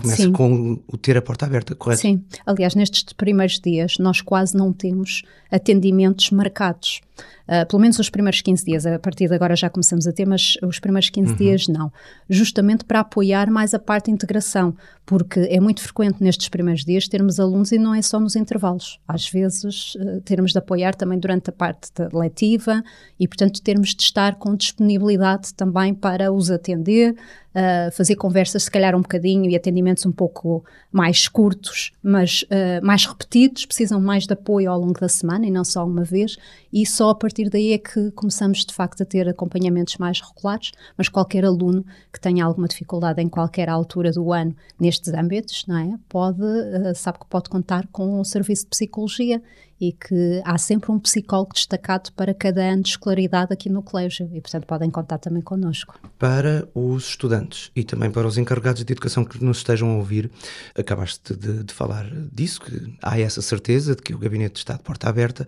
Começa 0.00 0.22
Sim. 0.22 0.32
com 0.32 0.78
o 0.86 0.96
ter 0.96 1.16
a 1.16 1.22
porta 1.22 1.44
aberta, 1.44 1.74
correto? 1.74 2.02
Sim, 2.02 2.22
aliás, 2.46 2.76
nestes 2.76 3.12
primeiros 3.12 3.58
dias 3.58 3.98
nós 3.98 4.20
quase 4.20 4.56
não 4.56 4.72
temos 4.72 5.22
atendimentos 5.50 6.30
marcados. 6.30 7.00
Ah, 7.46 7.64
pelo 7.64 7.80
menos 7.80 7.98
os 7.98 8.10
primeiros 8.10 8.40
15 8.42 8.64
dias, 8.64 8.84
a 8.86 8.98
partir 8.98 9.26
de 9.28 9.34
agora 9.34 9.56
já 9.56 9.70
começamos 9.70 10.06
a 10.06 10.12
ter, 10.12 10.26
mas 10.26 10.54
os 10.62 10.78
primeiros 10.78 11.08
15 11.08 11.30
Uhum. 11.32 11.36
dias 11.36 11.66
não. 11.68 11.90
Justamente 12.28 12.84
para 12.84 13.00
apoiar 13.00 13.50
mais 13.50 13.72
a 13.72 13.78
parte 13.78 14.06
de 14.06 14.10
integração, 14.12 14.76
porque 15.06 15.40
é 15.40 15.58
muito 15.58 15.80
frequente 15.80 16.22
nestes 16.22 16.48
primeiros 16.48 16.84
dias 16.84 17.08
termos 17.08 17.40
alunos 17.40 17.72
e 17.72 17.78
não 17.78 17.94
é 17.94 18.02
só 18.02 18.20
nos 18.20 18.36
intervalos. 18.36 18.98
Às 19.08 19.28
vezes 19.30 19.96
ah, 19.98 20.20
termos 20.24 20.52
de 20.52 20.58
apoiar 20.58 20.94
também 20.94 21.18
durante 21.18 21.48
a 21.50 21.52
parte 21.52 21.90
letiva 22.12 22.82
e, 23.18 23.26
portanto, 23.26 23.62
termos 23.62 23.94
de 23.94 24.02
estar 24.02 24.34
com 24.36 24.54
disponibilidade 24.54 25.54
também 25.54 25.94
para 25.94 26.30
os 26.32 26.50
atender, 26.50 27.16
ah, 27.54 27.88
fazer 27.92 28.16
conversas, 28.16 28.64
se 28.64 28.70
calhar 28.70 28.94
um 28.94 29.00
bocadinho, 29.00 29.50
e 29.50 29.56
atendimentos 29.56 30.04
um 30.06 30.12
pouco 30.12 30.64
mais 30.92 31.28
curtos, 31.28 31.92
mas 32.02 32.44
mais 32.82 33.04
repetidos, 33.06 33.64
precisam 33.66 34.00
mais 34.00 34.26
de 34.26 34.32
apoio 34.32 34.70
ao 34.70 34.78
longo 34.78 34.98
da 35.00 35.08
semana 35.08 35.46
e 35.46 35.50
não 35.50 35.64
só 35.64 35.84
uma 35.86 36.04
vez, 36.04 36.36
e 36.72 36.86
só 36.86 37.07
a 37.08 37.14
partir 37.14 37.48
daí 37.48 37.72
é 37.72 37.78
que 37.78 38.10
começamos 38.12 38.64
de 38.64 38.74
facto 38.74 39.02
a 39.02 39.06
ter 39.06 39.28
acompanhamentos 39.28 39.96
mais 39.98 40.20
regulares, 40.20 40.72
mas 40.96 41.08
qualquer 41.08 41.44
aluno 41.44 41.84
que 42.12 42.20
tenha 42.20 42.44
alguma 42.44 42.68
dificuldade 42.68 43.20
em 43.22 43.28
qualquer 43.28 43.68
altura 43.68 44.10
do 44.12 44.32
ano 44.32 44.54
nestes 44.78 45.12
âmbitos, 45.12 45.64
não 45.66 45.78
é? 45.78 45.98
Pode, 46.08 46.42
ah, 46.42 46.94
sabe 46.94 47.18
que 47.18 47.26
pode 47.26 47.48
contar 47.48 47.86
com 47.88 48.20
o 48.20 48.24
serviço 48.24 48.64
de 48.64 48.70
psicologia 48.70 49.42
e 49.80 49.92
que 49.92 50.42
há 50.44 50.58
sempre 50.58 50.90
um 50.90 50.98
psicólogo 50.98 51.54
destacado 51.54 52.12
para 52.12 52.34
cada 52.34 52.62
ano 52.62 52.82
de 52.82 52.90
escolaridade 52.90 53.52
aqui 53.52 53.68
no 53.68 53.82
colégio 53.82 54.28
e, 54.32 54.40
portanto, 54.40 54.66
podem 54.66 54.90
contar 54.90 55.18
também 55.18 55.40
connosco. 55.40 55.98
Para 56.18 56.68
os 56.74 57.10
estudantes 57.10 57.70
e 57.76 57.84
também 57.84 58.10
para 58.10 58.26
os 58.26 58.36
encarregados 58.36 58.84
de 58.84 58.92
educação 58.92 59.24
que 59.24 59.42
nos 59.42 59.58
estejam 59.58 59.90
a 59.90 59.96
ouvir, 59.96 60.30
acabaste 60.76 61.34
de, 61.36 61.62
de 61.64 61.72
falar 61.72 62.10
disso, 62.32 62.60
que 62.60 62.96
há 63.02 63.18
essa 63.20 63.40
certeza 63.40 63.94
de 63.94 64.02
que 64.02 64.14
o 64.14 64.18
gabinete 64.18 64.56
está 64.56 64.74
de 64.74 64.82
porta 64.82 65.08
aberta. 65.08 65.46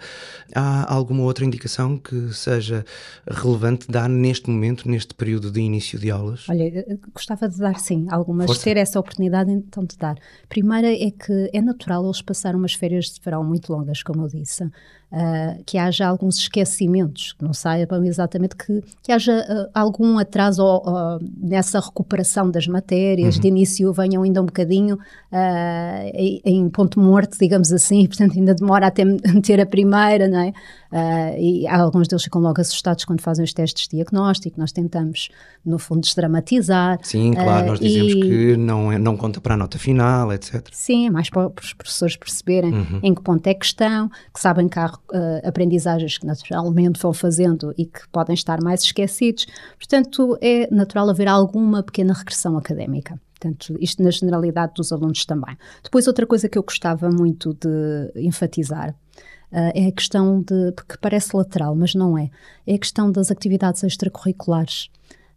Há 0.55 0.93
alguma 0.93 1.25
outra 1.25 1.45
indicação 1.45 1.99
que 1.99 2.33
seja 2.33 2.85
relevante 3.29 3.91
dar 3.91 4.09
neste 4.09 4.49
momento, 4.49 4.89
neste 4.89 5.15
período 5.15 5.51
de 5.51 5.61
início 5.61 5.99
de 5.99 6.11
aulas? 6.11 6.49
Olha, 6.49 6.85
gostava 7.13 7.49
de 7.49 7.59
dar 7.59 7.79
sim, 7.81 8.07
algumas, 8.11 8.47
Força. 8.47 8.63
ter 8.63 8.77
essa 8.77 8.99
oportunidade 9.01 9.51
então 9.51 9.85
de 9.85 9.97
dar. 9.97 10.17
Primeira 10.49 10.93
é 10.93 11.11
que 11.11 11.51
é 11.53 11.61
natural 11.61 12.05
eles 12.05 12.23
passarem 12.23 12.59
umas 12.59 12.75
férias 12.75 13.07
de 13.07 13.21
verão 13.21 13.43
muito 13.43 13.73
longas, 13.73 14.03
como 14.03 14.20
eu 14.25 14.71
ah, 15.13 15.57
que 15.67 15.77
haja 15.79 16.07
alguns 16.07 16.37
esquecimentos, 16.39 17.33
que 17.33 17.45
não 17.45 17.53
saibam 17.53 18.05
exatamente 18.05 18.55
que, 18.57 18.83
que 19.03 19.11
haja 19.13 19.45
ah, 19.75 19.81
algum 19.81 20.19
atraso 20.19 20.63
ó, 20.63 21.19
nessa 21.37 21.81
recuperação 21.81 22.51
das 22.51 22.67
matérias, 22.67 23.35
Uhum. 23.37 23.41
de 23.43 23.49
início 23.49 23.93
venham 23.93 24.23
ainda 24.23 24.41
um 24.43 24.47
bocadinho 24.47 24.99
ah, 25.33 26.03
em, 26.15 26.69
ponto 26.69 26.99
morto, 27.01 27.37
digamos 27.39 27.73
assim, 27.73 28.07
portanto 28.09 28.37
ainda 28.39 28.55
demora 28.55 28.87
até 28.87 29.05
meter 29.05 29.61
a 29.61 29.67
primeira, 29.67 30.29
não 30.29 30.39
é? 30.41 30.53
E 31.39 31.69
alguns 31.69 32.09
deles 32.09 32.25
ficam 32.25 32.41
logo 32.41 32.61
assustados 32.61 33.05
quando 33.05 33.21
fazem 33.21 33.45
os 33.45 33.53
testes 33.53 33.87
de 33.87 33.97
diagnóstico, 33.97 34.59
nós 34.59 34.73
tentamos, 34.73 35.29
no 35.65 35.79
fundo, 35.79 36.01
desdramatizar. 36.01 36.99
Sim, 37.03 37.33
claro, 37.33 37.67
nós 37.69 37.79
dizemos 37.81 38.13
e- 38.13 38.21
que 38.21 38.57
não, 38.57 38.91
é, 38.91 38.99
não 38.99 39.17
conta 39.17 39.41
para 39.41 39.55
a 39.55 39.57
nota 39.57 39.79
final, 39.79 40.33
etc. 40.33 40.67
Sim, 40.73 41.07
é 41.07 41.11
mais 41.11 41.31
para 41.31 41.47
os 41.61 41.73
professores 41.75 42.17
perceberem 42.17 42.73
Uhum. 42.75 43.01
em 43.05 43.15
que 43.15 43.23
ponto 43.23 43.47
é 43.47 43.55
que 43.55 43.65
estão, 43.65 44.09
que 44.35 44.41
sabem 44.41 44.69
que 44.69 44.79
há 44.81 44.91
eh, 45.13 45.43
aprendizagens 45.45 46.19
que 46.19 46.27
naturalmente 46.27 47.01
vão 47.01 47.13
fazendo 47.13 47.75
e 47.77 47.85
que 47.87 48.09
podem 48.11 48.35
estar 48.35 48.63
mais 48.63 48.83
esquecidos. 48.83 49.47
Portanto, 49.77 50.39
é 50.41 50.69
natural 50.73 51.09
haver 51.11 51.29
alguma 51.29 51.83
pequena 51.83 52.13
regressão 52.13 52.57
académica. 52.57 53.21
Portanto, 53.39 53.77
isto 53.81 54.03
na 54.03 54.11
generalidade 54.11 54.75
dos 54.75 54.93
alunos 54.93 55.25
também. 55.25 55.57
Depois, 55.83 56.07
outra 56.07 56.27
coisa 56.27 56.49
que 56.49 56.59
eu 56.59 56.63
gostava 56.63 57.09
muito 57.11 57.55
de 57.55 58.13
enfatizar 58.17 58.95
eh, 59.53 59.85
é 59.85 59.87
a 59.89 59.93
questão 59.93 60.43
de, 60.43 60.73
porque 60.73 60.97
parece 61.01 61.37
lateral, 61.37 61.75
mas 61.75 61.95
não 61.95 62.17
é, 62.17 62.31
é 62.67 62.75
a 62.75 62.79
questão 62.79 63.11
das 63.11 63.31
atividades 63.31 63.83
extracurriculares. 63.83 64.89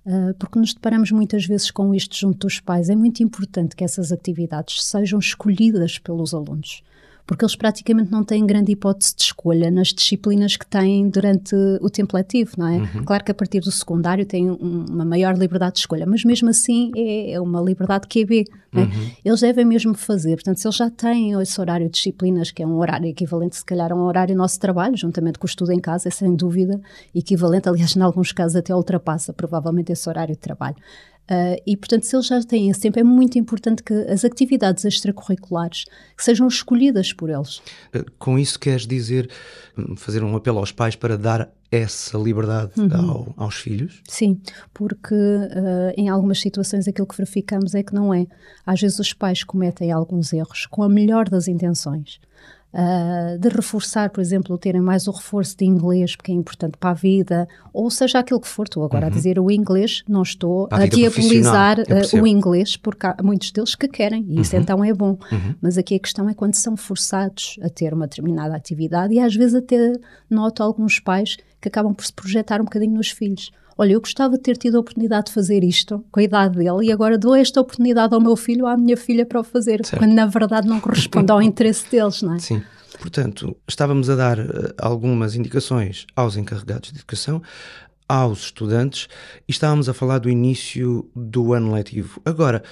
Uh, 0.06 0.34
porque 0.38 0.60
nos 0.60 0.74
deparamos 0.74 1.12
muitas 1.12 1.46
vezes 1.46 1.72
com 1.72 1.96
isto 1.96 2.14
junto 2.14 2.40
dos 2.40 2.60
pais. 2.60 2.90
É 2.90 2.96
muito 2.96 3.24
importante 3.24 3.74
que 3.74 3.86
essas 3.86 4.12
atividades 4.12 4.84
sejam 4.84 5.18
escolhidas 5.18 5.98
pelos 5.98 6.34
alunos, 6.34 6.84
porque 7.26 7.46
eles 7.46 7.56
praticamente 7.56 8.12
não 8.12 8.24
têm 8.24 8.46
grande 8.46 8.72
hipótese 8.74 9.16
de 9.16 9.24
escolha 9.24 9.72
nas 9.72 9.88
disciplinas 9.88 10.58
que 10.58 10.66
têm 10.66 11.10
durante 11.10 11.56
o 11.82 11.90
tempo 11.90 12.18
letivo, 12.18 12.52
não 12.58 12.68
é? 12.68 12.78
Uhum. 12.78 13.06
Claro 13.06 13.24
que 13.24 13.32
a 13.32 13.34
partir 13.34 13.62
do 13.62 13.72
secundário 13.72 14.26
têm 14.26 14.50
um, 14.50 14.86
uma 14.90 15.06
maior 15.06 15.38
liberdade 15.38 15.76
de 15.76 15.80
escolha, 15.80 16.06
mas 16.06 16.24
mesmo 16.24 16.50
assim 16.50 16.92
é, 16.96 17.32
é 17.32 17.42
uma 17.42 17.62
liberdade 17.62 18.08
QB. 18.08 18.46
É? 18.76 18.80
Uhum. 18.80 19.12
Eles 19.24 19.40
devem 19.40 19.64
mesmo 19.64 19.94
fazer, 19.94 20.36
portanto, 20.36 20.58
se 20.58 20.68
eles 20.68 20.76
já 20.76 20.90
têm 20.90 21.40
esse 21.40 21.62
horário 21.62 21.86
de 21.86 21.94
disciplinas, 21.94 22.52
que 22.52 22.64
é 22.64 22.68
um 22.68 22.76
horário 22.78 23.08
equivalente, 23.08 23.56
se 23.56 23.64
calhar, 23.64 23.92
a 23.92 23.96
um 23.96 24.02
horário 24.02 24.36
nosso 24.36 24.60
trabalho, 24.60 24.98
juntamente 24.98 25.40
com 25.40 25.46
o 25.46 25.50
estudo 25.50 25.72
em 25.72 25.80
casa, 25.80 26.10
é 26.10 26.12
sem 26.12 26.36
dúvida 26.36 26.82
equivalente, 27.14 27.70
aliás, 27.70 27.96
em 27.96 28.02
alguns 28.02 28.32
casos 28.32 28.56
até 28.56 28.76
ultrapassa 28.76 29.32
provavelmente 29.32 29.92
esse 29.92 30.10
horário 30.10 30.34
de 30.34 30.42
trabalho. 30.42 30.76
Uh, 31.32 31.56
e, 31.66 31.78
portanto, 31.78 32.04
se 32.04 32.16
eles 32.16 32.28
já 32.28 32.42
têm 32.44 32.70
esse 32.70 32.82
tempo, 32.82 33.00
é 33.00 33.04
muito 33.04 33.40
importante 33.40 33.82
que 33.82 33.94
as 33.94 34.26
atividades 34.26 34.84
extracurriculares 34.84 35.86
sejam 36.18 36.48
escolhidas 36.48 37.14
por 37.14 37.30
eles. 37.30 37.58
Uh, 37.96 38.06
com 38.20 38.38
isso 38.38 38.60
queres 38.60 38.86
dizer, 38.86 39.30
hum, 39.78 39.96
fazer 39.96 40.22
um 40.24 40.36
apelo 40.36 40.60
aos 40.60 40.72
pais 40.72 40.96
para 40.96 41.18
dar 41.18 41.50
essa 41.72 42.18
liberdade 42.18 42.74
uhum. 42.78 43.10
ao, 43.10 43.34
aos 43.38 43.56
filhos? 43.56 44.02
Sim, 44.08 44.40
porque 44.74 45.16
uh, 45.16 45.94
em 45.96 46.10
algumas 46.10 46.42
situações 46.42 46.88
aquilo 46.88 47.08
que 47.08 47.18
verificamos 47.18 47.74
é 47.74 47.82
que 47.82 47.96
não 47.96 48.14
é. 48.14 48.28
Às 48.66 48.82
vezes 48.82 49.00
os 49.00 49.14
pais 49.14 49.44
cometem 49.44 49.92
alguns 49.92 50.34
erros 50.34 50.66
com 50.66 50.84
a 50.84 50.90
melhor 50.90 51.30
das 51.30 51.48
intenções 51.48 52.20
uh, 52.74 53.38
de 53.38 53.50
reforçar, 53.50 54.10
por 54.10 54.22
exemplo, 54.22 54.58
terem 54.58 54.82
mais 54.82 55.08
o 55.08 55.12
reforço 55.12 55.58
de 55.58 55.66
inglês, 55.66 56.16
porque 56.16 56.32
é 56.32 56.36
importante 56.36 56.78
para 56.78 56.90
a 56.90 56.94
vida, 56.94 57.48
ou 57.72 57.90
seja 57.90 58.20
aquilo 58.20 58.42
que 58.42 58.48
for. 58.48 58.64
Estou 58.64 58.84
agora 58.84 59.06
uhum. 59.06 59.12
a 59.12 59.16
dizer 59.16 59.40
o 59.40 59.52
inglês, 59.52 60.04
não 60.08 60.24
estou 60.24 60.68
a, 60.72 60.78
a 60.78 60.86
diabolizar 60.88 61.80
uh, 61.80 62.22
o 62.22 62.28
inglês, 62.28 62.76
porque 62.76 63.06
há 63.06 63.16
muitos 63.22 63.52
deles 63.52 63.76
que 63.76 63.88
querem, 63.88 64.26
e 64.28 64.42
isso 64.42 64.56
uhum. 64.56 64.62
então 64.62 64.84
é 64.84 64.94
bom. 64.94 65.18
Uhum. 65.32 65.56
Mas 65.62 65.78
aqui 65.78 65.96
a 65.96 66.00
questão 66.00 66.28
é 66.28 66.34
quando 66.34 66.56
são 66.56 66.76
forçados 66.76 67.58
a 67.62 67.70
ter 67.70 67.94
uma 67.94 68.08
determinada 68.08 68.56
atividade, 68.56 69.14
e 69.14 69.20
às 69.20 69.36
vezes 69.36 69.56
até 69.56 69.94
noto 70.30 70.64
alguns 70.64 71.00
pais 71.00 71.38
que 71.62 71.68
acabam 71.68 71.94
por 71.94 72.06
se 72.06 72.12
projetar 72.12 72.60
um 72.60 72.66
bocadinho 72.66 72.94
nos 72.94 73.10
filhos 73.10 73.52
olha, 73.78 73.94
eu 73.94 74.00
gostava 74.00 74.36
de 74.36 74.42
ter 74.42 74.58
tido 74.58 74.78
a 74.78 74.80
oportunidade 74.80 75.28
de 75.28 75.34
fazer 75.34 75.64
isto 75.64 76.04
com 76.12 76.20
a 76.20 76.24
idade 76.24 76.58
dele 76.58 76.86
e 76.86 76.92
agora 76.92 77.18
dou 77.18 77.36
esta 77.36 77.60
oportunidade 77.62 78.14
ao 78.14 78.22
meu 78.22 78.36
filho 78.36 78.66
ou 78.66 78.70
à 78.70 78.78
minha 78.78 78.98
filha 78.98 79.26
para 79.26 79.40
o 79.40 79.44
fazer, 79.44 79.86
certo. 79.86 80.02
quando 80.02 80.14
na 80.14 80.26
verdade 80.26 80.68
não 80.68 80.80
corresponde 80.80 81.32
ao 81.32 81.42
interesse 81.44 81.90
deles, 81.90 82.22
não 82.22 82.36
é? 82.36 82.40
Sim. 82.40 82.62
Portanto, 83.00 83.56
estávamos 83.68 84.10
a 84.10 84.16
dar 84.16 84.40
uh, 84.40 84.74
algumas 84.78 85.36
indicações 85.36 86.06
aos 86.16 86.38
encarregados 86.38 86.92
de 86.92 86.98
educação, 86.98 87.42
aos 88.08 88.46
estudantes 88.46 89.08
e 89.48 89.52
estávamos 89.52 89.90
a 89.90 89.94
falar 89.94 90.20
do 90.20 90.30
início 90.30 91.10
do 91.16 91.54
ano 91.54 91.74
letivo. 91.74 92.22
Agora, 92.24 92.64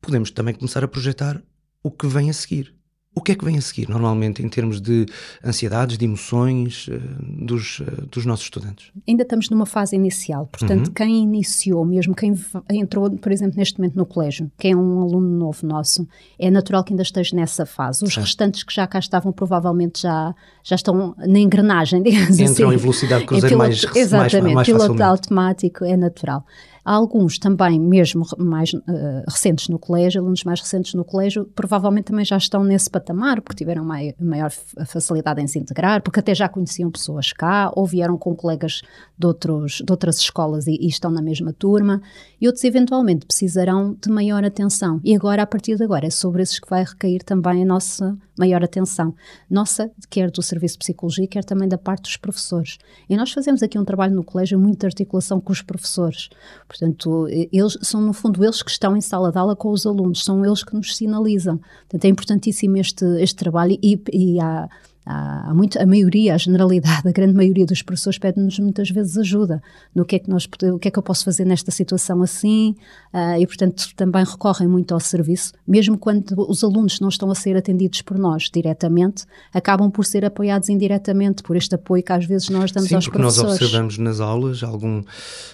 podemos 0.00 0.30
também 0.30 0.54
começar 0.54 0.84
a 0.84 0.88
projetar 0.88 1.42
o 1.82 1.90
que 1.90 2.06
vem 2.06 2.30
a 2.30 2.32
seguir. 2.32 2.74
O 3.14 3.20
que 3.20 3.32
é 3.32 3.34
que 3.34 3.44
vem 3.44 3.56
a 3.56 3.60
seguir, 3.60 3.88
normalmente, 3.88 4.42
em 4.42 4.48
termos 4.48 4.80
de 4.80 5.06
ansiedades, 5.44 5.96
de 5.96 6.04
emoções 6.04 6.88
uh, 6.88 7.00
dos, 7.44 7.78
uh, 7.78 8.06
dos 8.10 8.26
nossos 8.26 8.46
estudantes? 8.46 8.90
Ainda 9.08 9.22
estamos 9.22 9.48
numa 9.50 9.66
fase 9.66 9.94
inicial, 9.94 10.46
portanto, 10.46 10.88
uhum. 10.88 10.92
quem 10.92 11.22
iniciou, 11.22 11.84
mesmo 11.84 12.14
quem 12.14 12.34
entrou, 12.70 13.08
por 13.10 13.30
exemplo, 13.30 13.56
neste 13.56 13.78
momento 13.78 13.96
no 13.96 14.04
colégio, 14.04 14.50
quem 14.58 14.72
é 14.72 14.76
um 14.76 15.00
aluno 15.00 15.28
novo 15.38 15.64
nosso, 15.64 16.08
é 16.38 16.50
natural 16.50 16.82
que 16.82 16.92
ainda 16.92 17.04
esteja 17.04 17.36
nessa 17.36 17.64
fase. 17.64 18.04
Os 18.04 18.16
restantes 18.16 18.64
que 18.64 18.74
já 18.74 18.86
cá 18.86 18.98
estavam, 18.98 19.32
provavelmente 19.32 20.02
já, 20.02 20.34
já 20.64 20.74
estão 20.74 21.14
na 21.16 21.38
engrenagem, 21.38 22.02
digamos 22.04 22.30
Entram 22.30 22.44
assim. 22.44 22.52
Entram 22.52 22.72
em 22.72 22.76
velocidade 22.76 23.24
cruzeiro 23.26 23.58
mais, 23.58 23.84
Exatamente, 23.94 24.54
mais, 24.54 24.68
mais 24.68 24.68
piloto 24.68 25.02
automático 25.02 25.84
é 25.84 25.96
natural. 25.96 26.44
Há 26.84 26.92
alguns 26.92 27.38
também, 27.38 27.80
mesmo 27.80 28.26
mais 28.38 28.72
uh, 28.74 28.82
recentes 29.26 29.68
no 29.68 29.78
colégio, 29.78 30.20
alunos 30.20 30.44
mais 30.44 30.60
recentes 30.60 30.92
no 30.94 31.04
colégio, 31.04 31.46
provavelmente 31.54 32.06
também 32.06 32.24
já 32.24 32.36
estão 32.36 32.62
nesse 32.62 32.90
patamar, 32.90 33.40
porque 33.40 33.64
tiveram 33.64 33.84
mai, 33.84 34.14
maior 34.20 34.50
facilidade 34.50 35.40
em 35.40 35.46
se 35.46 35.58
integrar, 35.58 36.02
porque 36.02 36.20
até 36.20 36.34
já 36.34 36.48
conheciam 36.48 36.90
pessoas 36.90 37.32
cá, 37.32 37.72
ou 37.74 37.86
vieram 37.86 38.18
com 38.18 38.34
colegas 38.34 38.82
de, 39.18 39.26
outros, 39.26 39.82
de 39.84 39.90
outras 39.90 40.18
escolas 40.18 40.66
e, 40.66 40.76
e 40.78 40.88
estão 40.88 41.10
na 41.10 41.22
mesma 41.22 41.52
turma, 41.52 42.02
e 42.40 42.46
outros 42.46 42.64
eventualmente 42.64 43.24
precisarão 43.24 43.96
de 44.00 44.10
maior 44.10 44.44
atenção. 44.44 45.00
E 45.02 45.16
agora, 45.16 45.42
a 45.42 45.46
partir 45.46 45.76
de 45.76 45.84
agora, 45.84 46.06
é 46.06 46.10
sobre 46.10 46.42
esses 46.42 46.58
que 46.58 46.68
vai 46.68 46.84
recair 46.84 47.22
também 47.24 47.62
a 47.62 47.66
nossa 47.66 48.16
maior 48.38 48.62
atenção. 48.62 49.14
Nossa, 49.48 49.90
quer 50.10 50.30
do 50.30 50.42
Serviço 50.42 50.74
de 50.74 50.80
Psicologia, 50.80 51.26
quer 51.26 51.44
também 51.44 51.68
da 51.68 51.78
parte 51.78 52.02
dos 52.02 52.16
professores. 52.16 52.78
E 53.08 53.16
nós 53.16 53.32
fazemos 53.32 53.62
aqui 53.62 53.78
um 53.78 53.84
trabalho 53.84 54.14
no 54.14 54.24
colégio 54.24 54.58
muito 54.58 54.80
de 54.80 54.86
articulação 54.86 55.40
com 55.40 55.52
os 55.52 55.62
professores. 55.62 56.28
Portanto, 56.66 57.26
eles 57.28 57.78
são, 57.82 58.00
no 58.00 58.12
fundo, 58.12 58.44
eles 58.44 58.62
que 58.62 58.70
estão 58.70 58.96
em 58.96 59.00
sala 59.00 59.30
de 59.30 59.38
aula 59.38 59.54
com 59.54 59.70
os 59.70 59.86
alunos, 59.86 60.24
são 60.24 60.44
eles 60.44 60.62
que 60.62 60.74
nos 60.74 60.96
sinalizam. 60.96 61.58
Portanto, 61.58 62.04
é 62.04 62.08
importantíssimo 62.08 62.76
este, 62.76 63.04
este 63.20 63.36
trabalho 63.36 63.78
e, 63.82 64.00
e 64.12 64.40
há 64.40 64.68
Há, 65.06 65.52
muito, 65.54 65.78
a 65.78 65.84
maioria, 65.84 66.34
a 66.34 66.38
generalidade, 66.38 67.06
a 67.06 67.12
grande 67.12 67.34
maioria 67.34 67.66
dos 67.66 67.82
professores 67.82 68.18
pede-nos 68.18 68.58
muitas 68.58 68.90
vezes 68.90 69.18
ajuda. 69.18 69.62
No 69.94 70.04
que 70.04 70.16
é 70.16 70.18
que 70.18 70.30
nós, 70.30 70.48
o 70.72 70.78
que 70.78 70.88
é 70.88 70.90
que 70.90 70.98
eu 70.98 71.02
posso 71.02 71.24
fazer 71.24 71.44
nesta 71.44 71.70
situação 71.70 72.22
assim, 72.22 72.74
uh, 73.12 73.38
e 73.38 73.46
portanto 73.46 73.88
também 73.94 74.24
recorrem 74.24 74.66
muito 74.66 74.94
ao 74.94 75.00
serviço, 75.00 75.52
mesmo 75.66 75.98
quando 75.98 76.34
os 76.48 76.64
alunos 76.64 77.00
não 77.00 77.08
estão 77.08 77.30
a 77.30 77.34
ser 77.34 77.54
atendidos 77.56 78.00
por 78.00 78.18
nós 78.18 78.48
diretamente, 78.52 79.26
acabam 79.52 79.90
por 79.90 80.06
ser 80.06 80.24
apoiados 80.24 80.70
indiretamente 80.70 81.42
por 81.42 81.54
este 81.54 81.74
apoio 81.74 82.02
que 82.02 82.12
às 82.12 82.24
vezes 82.24 82.48
nós 82.48 82.72
damos 82.72 82.88
Sim, 82.88 82.94
aos 82.94 83.08
professores. 83.08 83.42
nós 83.42 83.60
observamos 83.62 83.98
nas 83.98 84.20
aulas 84.20 84.62
algum, 84.62 85.02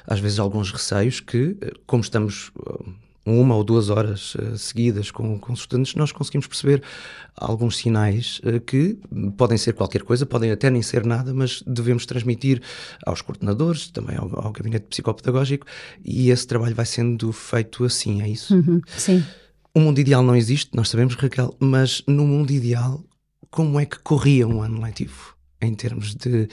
às 0.06 0.20
vezes 0.20 0.38
alguns 0.38 0.70
receios 0.70 1.18
que, 1.18 1.56
eh, 1.60 1.72
como 1.86 2.02
estamos 2.02 2.52
uma 3.38 3.54
ou 3.54 3.62
duas 3.62 3.90
horas 3.90 4.34
uh, 4.34 4.56
seguidas 4.56 5.10
com, 5.10 5.38
com 5.38 5.52
os 5.52 5.60
estudantes, 5.60 5.94
nós 5.94 6.12
conseguimos 6.12 6.46
perceber 6.46 6.82
alguns 7.36 7.76
sinais 7.76 8.40
uh, 8.44 8.60
que 8.60 8.98
podem 9.36 9.58
ser 9.58 9.74
qualquer 9.74 10.02
coisa, 10.02 10.24
podem 10.24 10.50
até 10.50 10.70
nem 10.70 10.82
ser 10.82 11.04
nada, 11.04 11.34
mas 11.34 11.62
devemos 11.66 12.06
transmitir 12.06 12.62
aos 13.04 13.22
coordenadores, 13.22 13.88
também 13.90 14.16
ao, 14.16 14.28
ao 14.44 14.52
gabinete 14.52 14.86
psicopedagógico, 14.86 15.66
e 16.04 16.30
esse 16.30 16.46
trabalho 16.46 16.74
vai 16.74 16.86
sendo 16.86 17.32
feito 17.32 17.84
assim, 17.84 18.22
é 18.22 18.28
isso? 18.28 18.54
Uhum, 18.54 18.80
sim. 18.96 19.24
O 19.74 19.80
mundo 19.80 19.98
ideal 20.00 20.22
não 20.22 20.34
existe, 20.34 20.74
nós 20.74 20.88
sabemos, 20.88 21.14
Raquel, 21.14 21.54
mas 21.60 22.02
no 22.06 22.26
mundo 22.26 22.50
ideal, 22.50 23.04
como 23.50 23.78
é 23.78 23.86
que 23.86 23.98
corria 23.98 24.46
um 24.46 24.62
ano 24.62 24.80
letivo 24.80 25.34
em 25.60 25.74
termos 25.74 26.14
de, 26.14 26.48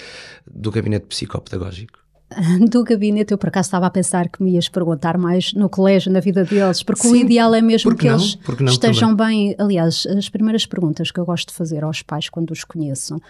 do 0.45 0.69
gabinete 0.69 1.07
psicopedagógico? 1.07 2.06
do 2.69 2.83
gabinete, 2.83 3.31
eu 3.31 3.37
por 3.37 3.47
acaso 3.47 3.67
estava 3.67 3.85
a 3.85 3.89
pensar 3.89 4.27
que 4.27 4.43
me 4.43 4.51
ias 4.51 4.67
perguntar 4.67 5.17
mais 5.17 5.53
no 5.53 5.69
colégio, 5.69 6.11
na 6.11 6.19
vida 6.19 6.43
deles, 6.43 6.83
porque 6.83 7.07
Sim, 7.07 7.11
o 7.11 7.15
ideal 7.15 7.55
é 7.55 7.61
mesmo 7.61 7.95
que 7.95 8.07
não? 8.07 8.15
eles 8.15 8.37
estejam 8.69 9.15
também. 9.15 9.49
bem. 9.49 9.55
Aliás, 9.57 10.05
as 10.05 10.27
primeiras 10.29 10.65
perguntas 10.65 11.09
que 11.09 11.19
eu 11.19 11.25
gosto 11.25 11.49
de 11.49 11.53
fazer 11.53 11.83
aos 11.83 12.01
pais 12.01 12.29
quando 12.29 12.51
os 12.51 12.65
conheço, 12.65 13.15
uh, 13.15 13.21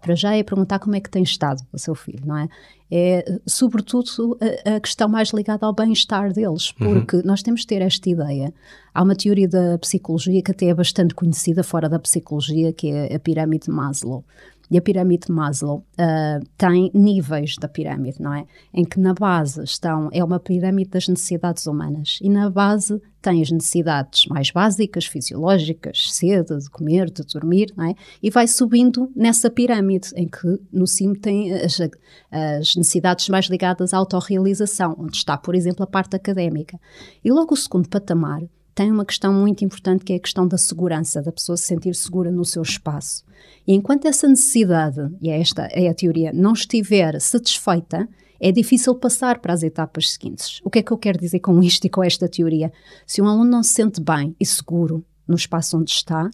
para 0.00 0.14
já 0.16 0.34
é 0.34 0.42
perguntar 0.42 0.80
como 0.80 0.96
é 0.96 1.00
que 1.00 1.08
tem 1.08 1.22
estado 1.22 1.62
o 1.72 1.78
seu 1.78 1.94
filho, 1.94 2.22
não 2.26 2.36
é? 2.36 2.48
É, 2.88 3.40
sobretudo, 3.44 4.38
a, 4.64 4.76
a 4.76 4.80
questão 4.80 5.08
mais 5.08 5.30
ligada 5.30 5.66
ao 5.66 5.74
bem-estar 5.74 6.32
deles, 6.32 6.72
uhum. 6.80 6.94
porque 6.94 7.16
uhum. 7.16 7.22
nós 7.24 7.42
temos 7.42 7.62
de 7.62 7.66
ter 7.66 7.82
esta 7.82 8.08
ideia. 8.08 8.54
Há 8.94 9.02
uma 9.02 9.16
teoria 9.16 9.48
da 9.48 9.76
psicologia 9.78 10.40
que 10.40 10.52
até 10.52 10.66
é 10.66 10.74
bastante 10.74 11.14
conhecida 11.14 11.64
fora 11.64 11.88
da 11.88 11.98
psicologia, 11.98 12.72
que 12.72 12.90
é 12.90 13.14
a 13.14 13.18
pirâmide 13.18 13.66
de 13.66 13.72
Maslow 13.72 14.24
e 14.70 14.76
a 14.76 14.82
pirâmide 14.82 15.26
de 15.26 15.32
Maslow 15.32 15.78
uh, 15.78 16.44
tem 16.56 16.90
níveis 16.92 17.56
da 17.56 17.68
pirâmide, 17.68 18.20
não 18.20 18.34
é? 18.34 18.44
Em 18.72 18.84
que 18.84 18.98
na 18.98 19.14
base 19.14 19.62
estão, 19.62 20.08
é 20.12 20.22
uma 20.24 20.40
pirâmide 20.40 20.90
das 20.90 21.08
necessidades 21.08 21.66
humanas, 21.66 22.18
e 22.20 22.28
na 22.28 22.50
base 22.50 23.00
tem 23.22 23.42
as 23.42 23.50
necessidades 23.50 24.26
mais 24.26 24.50
básicas, 24.50 25.04
fisiológicas, 25.04 26.12
sede, 26.12 26.56
de 26.58 26.70
comer, 26.70 27.10
de 27.10 27.22
dormir, 27.24 27.72
não 27.76 27.86
é? 27.86 27.94
E 28.22 28.30
vai 28.30 28.46
subindo 28.46 29.10
nessa 29.16 29.50
pirâmide, 29.50 30.10
em 30.14 30.28
que 30.28 30.60
no 30.72 30.86
cimo 30.86 31.18
tem 31.18 31.52
as, 31.52 31.80
as 32.30 32.76
necessidades 32.76 33.28
mais 33.28 33.46
ligadas 33.46 33.92
à 33.92 33.98
autorrealização, 33.98 34.94
onde 34.98 35.16
está, 35.16 35.36
por 35.36 35.54
exemplo, 35.54 35.82
a 35.82 35.86
parte 35.86 36.14
académica. 36.14 36.78
E 37.24 37.32
logo 37.32 37.54
o 37.54 37.56
segundo 37.56 37.88
patamar 37.88 38.42
tem 38.76 38.92
uma 38.92 39.06
questão 39.06 39.32
muito 39.32 39.64
importante 39.64 40.04
que 40.04 40.12
é 40.12 40.16
a 40.16 40.20
questão 40.20 40.46
da 40.46 40.58
segurança, 40.58 41.22
da 41.22 41.32
pessoa 41.32 41.56
se 41.56 41.64
sentir 41.64 41.94
segura 41.94 42.30
no 42.30 42.44
seu 42.44 42.60
espaço. 42.60 43.24
E 43.66 43.72
enquanto 43.72 44.04
essa 44.04 44.28
necessidade, 44.28 45.00
e 45.22 45.30
é 45.30 45.40
esta 45.40 45.62
é 45.72 45.88
a 45.88 45.94
teoria, 45.94 46.30
não 46.30 46.52
estiver 46.52 47.18
satisfeita, 47.18 48.06
é 48.38 48.52
difícil 48.52 48.94
passar 48.94 49.38
para 49.38 49.54
as 49.54 49.62
etapas 49.62 50.10
seguintes. 50.10 50.60
O 50.62 50.68
que 50.68 50.80
é 50.80 50.82
que 50.82 50.92
eu 50.92 50.98
quero 50.98 51.18
dizer 51.18 51.40
com 51.40 51.62
isto 51.62 51.86
e 51.86 51.88
com 51.88 52.04
esta 52.04 52.28
teoria? 52.28 52.70
Se 53.06 53.22
um 53.22 53.26
aluno 53.26 53.50
não 53.50 53.62
se 53.62 53.72
sente 53.72 53.98
bem 53.98 54.36
e 54.38 54.44
seguro 54.44 55.02
no 55.26 55.36
espaço 55.36 55.78
onde 55.78 55.90
está, 55.90 56.28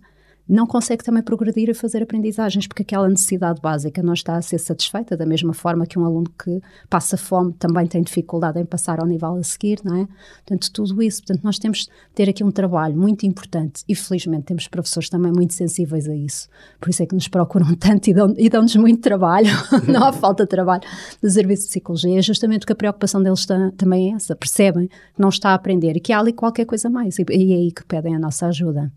não 0.49 0.67
consegue 0.67 1.05
também 1.05 1.23
progredir 1.23 1.69
e 1.69 1.75
fazer 1.75 2.03
aprendizagens, 2.03 2.67
porque 2.67 2.83
aquela 2.83 3.09
necessidade 3.09 3.61
básica 3.61 4.03
não 4.03 4.13
está 4.13 4.37
a 4.37 4.43
ser 4.43 4.59
satisfeita, 4.59 5.17
da 5.17 5.25
mesma 5.25 5.53
forma 5.53 5.87
que 5.87 5.99
um 5.99 6.05
aluno 6.05 6.31
que 6.31 6.61
passa 6.91 7.17
fome 7.17 7.53
também 7.55 7.87
tem 7.87 8.03
dificuldade 8.03 8.59
em 8.59 8.65
passar 8.65 9.01
ao 9.01 9.07
nível 9.07 9.37
a 9.37 9.43
seguir, 9.43 9.79
não 9.85 9.97
é? 9.97 10.09
Portanto, 10.47 10.71
tudo 10.73 11.03
isso. 11.03 11.23
Portanto, 11.23 11.45
nós 11.45 11.59
temos 11.59 11.79
de 11.81 11.91
ter 12.15 12.29
aqui 12.29 12.43
um 12.43 12.51
trabalho 12.51 12.97
muito 12.97 13.25
importante 13.25 13.83
e, 13.89 13.95
felizmente, 13.95 14.45
temos 14.45 14.69
professores 14.69 15.09
também 15.09 15.33
muito 15.33 15.55
sensíveis 15.55 16.09
a 16.09 16.15
isso. 16.15 16.49
Por 16.81 16.91
isso 16.91 17.03
é 17.03 17.07
que 17.07 17.15
nos 17.15 17.29
procuram 17.29 17.75
tanto 17.77 18.09
e 18.09 18.15
dão-nos 18.15 18.73
dão 18.73 18.83
muito 18.83 19.01
trabalho, 19.01 19.51
não 19.89 20.05
há 20.05 20.13
falta 20.13 20.45
de 20.45 20.49
trabalho 20.49 20.83
do 21.23 21.31
serviço 21.31 21.63
de 21.63 21.69
psicologia, 21.69 22.19
é 22.19 22.23
justamente 22.23 22.61
porque 22.61 22.73
a 22.73 22.77
preocupação 22.77 23.23
deles 23.23 23.47
também 23.77 24.13
é 24.13 24.17
essa, 24.17 24.35
percebem 24.35 24.89
que 24.89 25.21
não 25.21 25.29
está 25.29 25.51
a 25.51 25.55
aprender 25.55 25.97
e 25.97 26.01
que 26.01 26.13
há 26.13 26.19
ali 26.19 26.33
qualquer 26.33 26.65
coisa 26.65 26.91
mais 26.91 27.19
e, 27.19 27.25
e 27.31 27.53
é 27.53 27.57
aí 27.57 27.73
que 27.73 27.85
pedem 27.85 28.17
a 28.17 28.19
nossa 28.19 28.47
ajuda. 28.47 28.93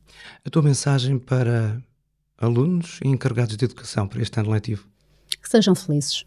A 0.45 0.49
tua 0.49 0.61
mensagem 0.61 1.19
para 1.19 1.34
alunos 2.37 2.99
e 3.03 3.07
encarregados 3.07 3.57
de 3.57 3.65
educação 3.65 4.07
para 4.07 4.21
este 4.21 4.39
ano 4.39 4.51
letivo? 4.51 4.87
Que 5.41 5.49
sejam 5.49 5.75
felizes. 5.75 6.25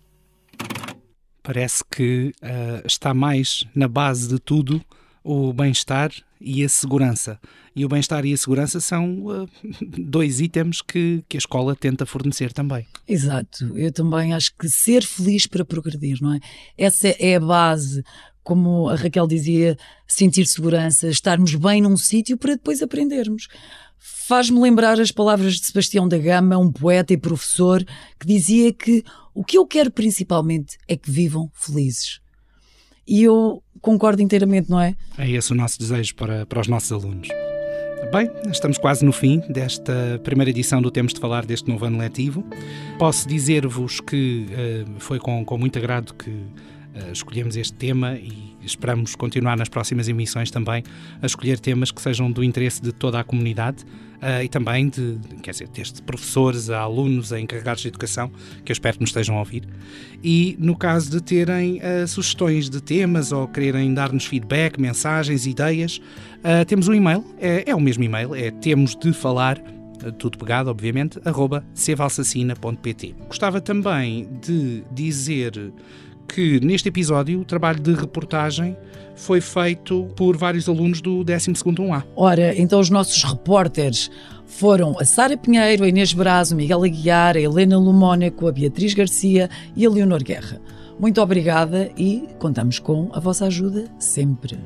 Parece 1.42 1.82
que 1.90 2.32
uh, 2.42 2.86
está 2.86 3.14
mais 3.14 3.64
na 3.74 3.88
base 3.88 4.28
de 4.28 4.38
tudo 4.38 4.84
o 5.24 5.52
bem-estar 5.52 6.10
e 6.40 6.64
a 6.64 6.68
segurança. 6.68 7.38
E 7.74 7.84
o 7.84 7.88
bem-estar 7.88 8.24
e 8.24 8.32
a 8.32 8.36
segurança 8.36 8.80
são 8.80 9.26
uh, 9.26 9.48
dois 9.98 10.40
itens 10.40 10.82
que, 10.82 11.24
que 11.28 11.36
a 11.36 11.38
escola 11.38 11.76
tenta 11.76 12.06
fornecer 12.06 12.52
também. 12.52 12.86
Exato. 13.06 13.76
Eu 13.76 13.92
também 13.92 14.32
acho 14.34 14.54
que 14.56 14.68
ser 14.68 15.02
feliz 15.04 15.46
para 15.46 15.64
progredir, 15.64 16.18
não 16.20 16.34
é? 16.34 16.40
Essa 16.76 17.08
é 17.08 17.36
a 17.36 17.40
base. 17.40 18.02
Como 18.42 18.88
a 18.88 18.94
Raquel 18.94 19.26
dizia, 19.26 19.76
sentir 20.06 20.46
segurança, 20.46 21.08
estarmos 21.08 21.54
bem 21.54 21.82
num 21.82 21.98
sítio 21.98 22.38
para 22.38 22.54
depois 22.54 22.80
aprendermos. 22.80 23.46
Faz-me 23.98 24.60
lembrar 24.60 25.00
as 25.00 25.10
palavras 25.10 25.54
de 25.54 25.66
Sebastião 25.66 26.06
da 26.06 26.18
Gama, 26.18 26.58
um 26.58 26.70
poeta 26.70 27.12
e 27.12 27.16
professor, 27.16 27.84
que 28.18 28.26
dizia 28.26 28.72
que 28.72 29.02
o 29.34 29.44
que 29.44 29.58
eu 29.58 29.66
quero 29.66 29.90
principalmente 29.90 30.76
é 30.86 30.96
que 30.96 31.10
vivam 31.10 31.50
felizes. 31.54 32.20
E 33.06 33.22
eu 33.22 33.62
concordo 33.80 34.20
inteiramente, 34.20 34.68
não 34.68 34.80
é? 34.80 34.94
É 35.16 35.30
esse 35.30 35.52
o 35.52 35.54
nosso 35.54 35.78
desejo 35.78 36.14
para, 36.14 36.44
para 36.44 36.60
os 36.60 36.68
nossos 36.68 36.92
alunos. 36.92 37.28
Bem, 38.12 38.30
estamos 38.50 38.78
quase 38.78 39.04
no 39.04 39.12
fim 39.12 39.40
desta 39.50 40.20
primeira 40.24 40.50
edição 40.50 40.80
do 40.80 40.90
Temos 40.90 41.12
de 41.12 41.20
Falar 41.20 41.44
deste 41.44 41.68
novo 41.68 41.84
ano 41.84 41.98
letivo. 41.98 42.44
Posso 42.98 43.28
dizer-vos 43.28 44.00
que 44.00 44.46
uh, 44.46 45.00
foi 45.00 45.18
com, 45.18 45.44
com 45.44 45.58
muito 45.58 45.78
agrado 45.78 46.14
que 46.14 46.30
escolhemos 47.12 47.56
este 47.56 47.74
tema 47.74 48.14
e 48.14 48.56
esperamos 48.62 49.14
continuar 49.14 49.56
nas 49.56 49.68
próximas 49.68 50.08
emissões 50.08 50.50
também 50.50 50.82
a 51.20 51.26
escolher 51.26 51.58
temas 51.58 51.90
que 51.90 52.00
sejam 52.00 52.30
do 52.30 52.42
interesse 52.42 52.82
de 52.82 52.92
toda 52.92 53.20
a 53.20 53.24
comunidade 53.24 53.84
uh, 54.18 54.42
e 54.42 54.48
também 54.48 54.88
de, 54.88 55.18
quer 55.42 55.52
dizer, 55.52 55.68
desde 55.68 56.02
professores 56.02 56.70
a 56.70 56.80
alunos, 56.80 57.32
a 57.32 57.40
encarregados 57.40 57.82
de 57.82 57.88
educação, 57.88 58.30
que 58.64 58.70
eu 58.70 58.74
espero 58.74 58.96
que 58.96 59.02
nos 59.02 59.10
estejam 59.10 59.36
a 59.36 59.40
ouvir. 59.40 59.64
E 60.22 60.56
no 60.58 60.76
caso 60.76 61.10
de 61.10 61.20
terem 61.22 61.78
uh, 61.78 62.06
sugestões 62.06 62.68
de 62.68 62.80
temas 62.80 63.32
ou 63.32 63.46
quererem 63.48 63.92
dar-nos 63.94 64.26
feedback, 64.26 64.80
mensagens, 64.80 65.46
ideias, 65.46 65.98
uh, 66.38 66.64
temos 66.66 66.88
um 66.88 66.94
e-mail, 66.94 67.24
é, 67.38 67.64
é 67.70 67.74
o 67.74 67.80
mesmo 67.80 68.04
e-mail, 68.04 68.34
é 68.34 68.50
temos 68.50 68.94
de 68.96 69.12
falar 69.12 69.60
tudo 70.16 70.38
pegado, 70.38 70.70
obviamente, 70.70 71.18
arroba 71.24 71.64
cevalsacina.pt. 71.74 73.16
Gostava 73.26 73.60
também 73.60 74.28
de 74.40 74.84
dizer 74.92 75.72
que 76.28 76.60
neste 76.60 76.88
episódio 76.88 77.40
o 77.40 77.44
trabalho 77.44 77.80
de 77.80 77.94
reportagem 77.94 78.76
foi 79.16 79.40
feito 79.40 80.04
por 80.14 80.36
vários 80.36 80.68
alunos 80.68 81.00
do 81.00 81.24
12º 81.24 81.92
A. 81.92 82.04
Ora, 82.14 82.54
então 82.56 82.78
os 82.78 82.90
nossos 82.90 83.22
repórteres 83.24 84.10
foram 84.46 84.96
a 84.98 85.04
Sara 85.04 85.36
Pinheiro, 85.36 85.84
a 85.84 85.88
Inês 85.88 86.12
Braz, 86.12 86.52
o 86.52 86.56
Miguel 86.56 86.84
Aguiar, 86.84 87.36
a 87.36 87.40
Helena 87.40 87.78
Lumónico, 87.78 88.46
a 88.46 88.52
Beatriz 88.52 88.94
Garcia 88.94 89.50
e 89.74 89.84
a 89.84 89.90
Leonor 89.90 90.22
Guerra. 90.22 90.60
Muito 91.00 91.20
obrigada 91.20 91.90
e 91.96 92.28
contamos 92.38 92.78
com 92.78 93.08
a 93.12 93.20
vossa 93.20 93.46
ajuda 93.46 93.86
sempre. 93.98 94.58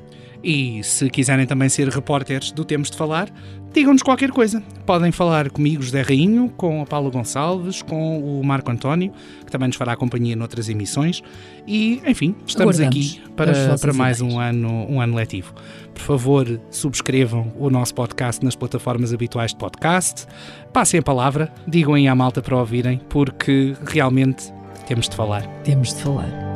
E 0.43 0.83
se 0.83 1.09
quiserem 1.09 1.47
também 1.47 1.69
ser 1.69 1.89
repórteres 1.89 2.51
do 2.51 2.65
Temos 2.65 2.91
de 2.91 2.97
Falar, 2.97 3.33
digam-nos 3.73 4.03
qualquer 4.03 4.31
coisa. 4.31 4.63
Podem 4.85 5.13
falar 5.13 5.51
comigo, 5.51 5.83
José 5.83 6.03
Rainho, 6.03 6.49
com 6.57 6.83
a 6.83 6.87
Paula 6.87 7.11
Gonçalves, 7.11 7.83
com 7.83 8.19
o 8.19 8.45
Marco 8.45 8.71
António, 8.71 9.13
que 9.45 9.53
também 9.53 9.69
nos 9.69 9.77
fará 9.77 9.97
companhia 9.97 10.35
noutras 10.35 10.69
emissões. 10.69 11.23
E, 11.67 12.03
enfim, 12.07 12.35
estamos 12.47 12.81
Aguardamos 12.81 13.19
aqui 13.19 13.31
para, 13.37 13.79
para 13.79 13.93
mais 13.93 14.21
um 14.21 14.39
ano, 14.39 14.87
um 14.89 15.01
ano 15.01 15.15
letivo. 15.15 15.55
Por 15.95 16.03
favor, 16.03 16.61
subscrevam 16.71 17.53
o 17.59 17.71
nosso 17.71 17.95
podcast 17.95 18.45
nas 18.45 18.57
plataformas 18.57 19.13
habituais 19.13 19.53
de 19.53 19.59
podcast. 19.59 20.27
Passem 20.73 20.99
a 20.99 21.03
palavra, 21.03 21.53
digam 21.67 21.95
aí 21.95 22.09
à 22.09 22.15
malta 22.15 22.43
para 22.43 22.57
ouvirem, 22.57 23.01
porque 23.09 23.75
realmente 23.87 24.53
temos 24.87 25.09
de 25.09 25.15
falar. 25.15 25.47
Temos 25.63 25.95
de 25.95 26.03
falar. 26.03 26.52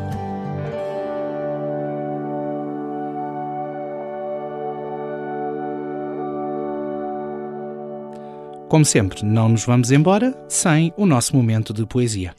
Como 8.68 8.84
sempre, 8.84 9.24
não 9.24 9.48
nos 9.48 9.64
vamos 9.64 9.92
embora 9.92 10.36
sem 10.48 10.92
o 10.96 11.06
nosso 11.06 11.36
momento 11.36 11.72
de 11.72 11.86
poesia. 11.86 12.34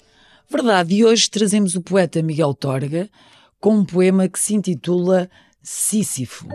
Verdade, 0.49 0.95
e 0.95 1.05
hoje 1.05 1.29
trazemos 1.29 1.75
o 1.75 1.81
poeta 1.81 2.21
Miguel 2.21 2.53
Torga 2.53 3.09
com 3.61 3.77
um 3.77 3.85
poema 3.85 4.27
que 4.27 4.37
se 4.37 4.53
intitula 4.53 5.29
Sísifo. 5.63 6.45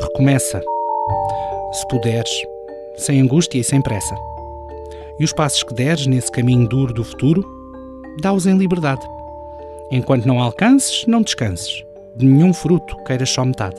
Recomeça, 0.00 0.62
se 1.72 1.88
puderes, 1.88 2.30
sem 2.96 3.20
angústia 3.20 3.58
e 3.58 3.64
sem 3.64 3.82
pressa. 3.82 4.14
E 5.18 5.24
os 5.24 5.32
passos 5.32 5.64
que 5.64 5.74
deres 5.74 6.06
nesse 6.06 6.30
caminho 6.30 6.68
duro 6.68 6.94
do 6.94 7.04
futuro, 7.04 7.44
dá-os 8.20 8.46
em 8.46 8.56
liberdade. 8.56 9.11
Enquanto 9.92 10.26
não 10.26 10.40
alcances, 10.40 11.04
não 11.06 11.20
descanses. 11.20 11.84
De 12.16 12.24
nenhum 12.24 12.54
fruto 12.54 12.96
queiras 13.04 13.28
só 13.28 13.44
metade. 13.44 13.76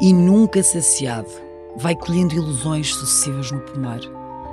E 0.00 0.12
nunca 0.12 0.62
saciado, 0.62 1.28
vai 1.76 1.96
colhendo 1.96 2.34
ilusões 2.34 2.94
sucessivas 2.94 3.50
no 3.50 3.60
pomar, 3.60 3.98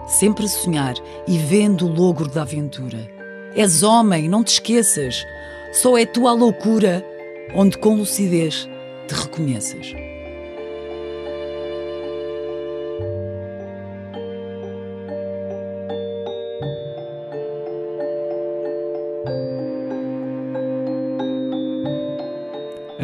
sempre 0.07 0.45
a 0.45 0.49
sonhar 0.49 0.95
e 1.27 1.37
vendo 1.37 1.85
o 1.85 1.93
logro 1.93 2.27
da 2.27 2.41
aventura. 2.41 3.07
És 3.55 3.83
homem, 3.83 4.27
não 4.27 4.43
te 4.43 4.53
esqueças, 4.53 5.23
só 5.71 5.95
é 5.95 6.07
tua 6.07 6.31
a 6.31 6.33
loucura 6.33 7.05
onde 7.53 7.77
com 7.77 7.95
lucidez 7.95 8.67
te 9.07 9.13
reconheças. 9.13 10.02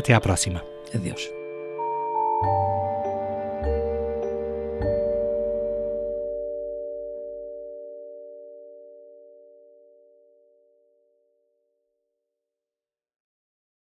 Até 0.09 0.15
à 0.15 0.19
próxima. 0.19 0.63
Adeus. 0.91 1.38